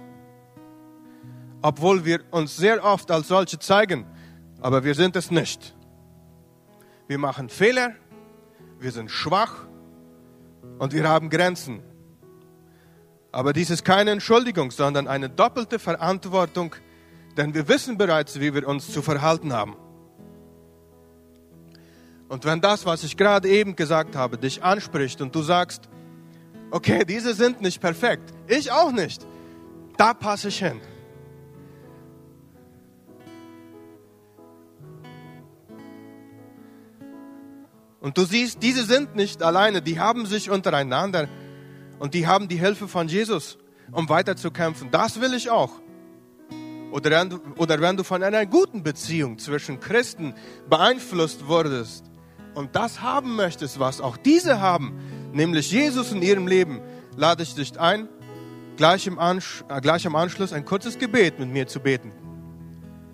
Obwohl 1.60 2.04
wir 2.04 2.20
uns 2.30 2.56
sehr 2.56 2.84
oft 2.84 3.10
als 3.10 3.26
solche 3.26 3.58
zeigen, 3.58 4.06
aber 4.60 4.84
wir 4.84 4.94
sind 4.94 5.16
es 5.16 5.32
nicht. 5.32 5.74
Wir 7.08 7.18
machen 7.18 7.48
Fehler, 7.48 7.94
wir 8.78 8.92
sind 8.92 9.10
schwach 9.10 9.66
und 10.78 10.92
wir 10.92 11.08
haben 11.08 11.30
Grenzen. 11.30 11.82
Aber 13.32 13.52
dies 13.52 13.70
ist 13.70 13.84
keine 13.84 14.12
Entschuldigung, 14.12 14.70
sondern 14.70 15.08
eine 15.08 15.28
doppelte 15.28 15.78
Verantwortung, 15.78 16.74
denn 17.36 17.54
wir 17.54 17.68
wissen 17.68 17.98
bereits, 17.98 18.40
wie 18.40 18.54
wir 18.54 18.66
uns 18.66 18.90
zu 18.90 19.02
verhalten 19.02 19.52
haben. 19.52 19.76
Und 22.28 22.44
wenn 22.44 22.60
das, 22.60 22.86
was 22.86 23.04
ich 23.04 23.16
gerade 23.16 23.48
eben 23.48 23.76
gesagt 23.76 24.16
habe, 24.16 24.38
dich 24.38 24.62
anspricht 24.62 25.20
und 25.20 25.34
du 25.34 25.42
sagst, 25.42 25.88
okay, 26.70 27.04
diese 27.04 27.34
sind 27.34 27.60
nicht 27.60 27.80
perfekt. 27.80 28.32
Ich 28.48 28.72
auch 28.72 28.90
nicht. 28.90 29.26
Da 29.96 30.12
passe 30.14 30.48
ich 30.48 30.58
hin. 30.58 30.80
Und 38.00 38.18
du 38.18 38.24
siehst, 38.24 38.62
diese 38.62 38.84
sind 38.84 39.16
nicht 39.16 39.42
alleine, 39.42 39.82
die 39.82 39.98
haben 39.98 40.26
sich 40.26 40.50
untereinander 40.50 41.28
und 41.98 42.14
die 42.14 42.26
haben 42.26 42.48
die 42.48 42.58
Hilfe 42.58 42.88
von 42.88 43.08
Jesus, 43.08 43.58
um 43.92 44.08
weiterzukämpfen. 44.08 44.90
Das 44.90 45.20
will 45.20 45.34
ich 45.34 45.50
auch. 45.50 45.72
Oder, 46.92 47.28
oder 47.56 47.80
wenn 47.80 47.96
du 47.96 48.04
von 48.04 48.22
einer 48.22 48.46
guten 48.46 48.82
Beziehung 48.82 49.38
zwischen 49.38 49.80
Christen 49.80 50.34
beeinflusst 50.68 51.46
wurdest 51.46 52.04
und 52.54 52.76
das 52.76 53.02
haben 53.02 53.36
möchtest, 53.36 53.80
was 53.80 54.00
auch 54.00 54.16
diese 54.16 54.60
haben, 54.60 54.98
nämlich 55.32 55.72
Jesus 55.72 56.12
in 56.12 56.22
ihrem 56.22 56.46
Leben, 56.46 56.80
lade 57.16 57.42
ich 57.42 57.54
dich 57.54 57.78
ein, 57.78 58.08
gleich, 58.76 59.06
im 59.06 59.18
äh, 59.18 59.80
gleich 59.80 60.04
im 60.04 60.14
Anschluss 60.14 60.52
ein 60.52 60.64
kurzes 60.64 60.98
Gebet 60.98 61.38
mit 61.38 61.50
mir 61.50 61.66
zu 61.66 61.80
beten. 61.80 62.12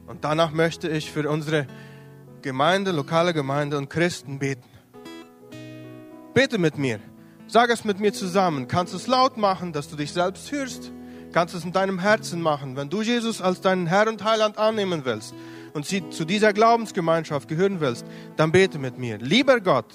Und 0.06 0.24
danach 0.24 0.50
möchte 0.52 0.88
ich 0.88 1.10
für 1.10 1.28
unsere 1.28 1.66
Gemeinde, 2.42 2.90
lokale 2.90 3.32
Gemeinde 3.32 3.78
und 3.78 3.88
Christen 3.88 4.38
beten. 4.38 4.71
Bete 6.34 6.58
mit 6.58 6.78
mir. 6.78 7.00
Sag 7.46 7.70
es 7.70 7.84
mit 7.84 8.00
mir 8.00 8.12
zusammen. 8.12 8.68
Kannst 8.68 8.94
es 8.94 9.06
laut 9.06 9.36
machen, 9.36 9.72
dass 9.72 9.88
du 9.88 9.96
dich 9.96 10.12
selbst 10.12 10.50
hörst. 10.50 10.90
Kannst 11.32 11.54
es 11.54 11.64
in 11.64 11.72
deinem 11.72 11.98
Herzen 11.98 12.40
machen. 12.40 12.76
Wenn 12.76 12.88
du 12.88 13.02
Jesus 13.02 13.42
als 13.42 13.60
deinen 13.60 13.86
Herr 13.86 14.08
und 14.08 14.24
Heiland 14.24 14.58
annehmen 14.58 15.04
willst 15.04 15.34
und 15.74 15.86
zu 15.86 16.24
dieser 16.24 16.52
Glaubensgemeinschaft 16.52 17.48
gehören 17.48 17.80
willst, 17.80 18.06
dann 18.36 18.52
bete 18.52 18.78
mit 18.78 18.98
mir. 18.98 19.18
Lieber 19.18 19.60
Gott, 19.60 19.92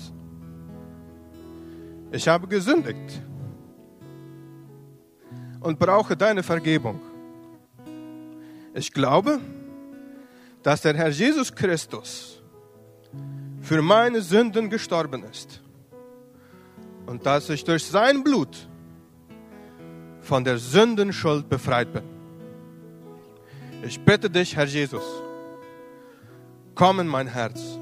ich 2.12 2.28
habe 2.28 2.48
gesündigt 2.48 3.22
und 5.60 5.80
brauche 5.80 6.16
deine 6.16 6.44
Vergebung. 6.44 7.02
Ich 8.74 8.92
glaube, 8.94 9.40
dass 10.64 10.82
der 10.82 10.96
Herr 10.96 11.10
Jesus 11.10 11.54
Christus 11.54 12.42
für 13.62 13.82
meine 13.82 14.22
Sünden 14.22 14.70
gestorben 14.70 15.24
ist 15.24 15.62
und 17.08 17.26
dass 17.26 17.50
ich 17.50 17.64
durch 17.64 17.86
sein 17.86 18.24
Blut 18.24 18.70
von 20.22 20.44
der 20.44 20.60
Sündenschuld 20.60 21.50
befreit 21.50 21.92
bin. 21.92 22.04
Ich 23.82 24.00
bitte 24.00 24.30
dich, 24.30 24.56
Herr 24.56 24.66
Jesus, 24.66 25.04
komm 26.76 27.00
in 27.00 27.08
mein 27.08 27.28
Herz 27.28 27.80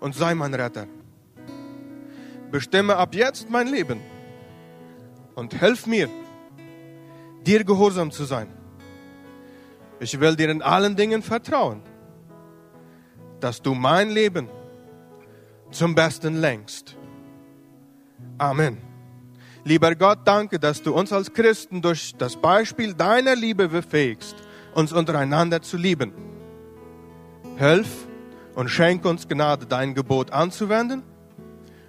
und 0.00 0.14
sei 0.14 0.34
mein 0.34 0.52
Retter 0.52 0.86
bestimme 2.54 2.94
ab 2.94 3.16
jetzt 3.16 3.50
mein 3.50 3.66
Leben 3.66 4.00
und 5.34 5.54
hilf 5.54 5.88
mir, 5.88 6.08
dir 7.44 7.64
gehorsam 7.64 8.12
zu 8.12 8.22
sein. 8.22 8.46
Ich 9.98 10.20
will 10.20 10.36
dir 10.36 10.50
in 10.50 10.62
allen 10.62 10.94
Dingen 10.94 11.20
vertrauen, 11.20 11.82
dass 13.40 13.60
du 13.60 13.74
mein 13.74 14.10
Leben 14.10 14.48
zum 15.72 15.96
Besten 15.96 16.40
lenkst. 16.40 16.96
Amen. 18.38 18.78
Lieber 19.64 19.94
Gott, 19.94 20.20
danke, 20.24 20.58
dass 20.58 20.82
du 20.82 20.94
uns 20.94 21.12
als 21.12 21.32
Christen 21.32 21.80
durch 21.80 22.14
das 22.16 22.36
Beispiel 22.36 22.92
deiner 22.92 23.34
Liebe 23.34 23.68
befähigst, 23.68 24.36
uns 24.74 24.92
untereinander 24.92 25.62
zu 25.62 25.76
lieben. 25.76 26.12
Hilf 27.56 28.06
und 28.54 28.68
schenk 28.68 29.04
uns 29.04 29.26
Gnade, 29.26 29.66
dein 29.66 29.94
Gebot 29.94 30.30
anzuwenden 30.32 31.02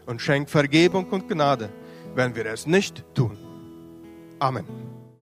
und 0.06 0.22
schenk 0.22 0.50
Vergebung 0.50 1.10
und 1.10 1.28
Gnade, 1.28 1.70
wenn 2.16 2.36
wir 2.36 2.46
es 2.46 2.66
nicht 2.66 3.04
tun. 3.14 3.38
Amen. 4.40 4.66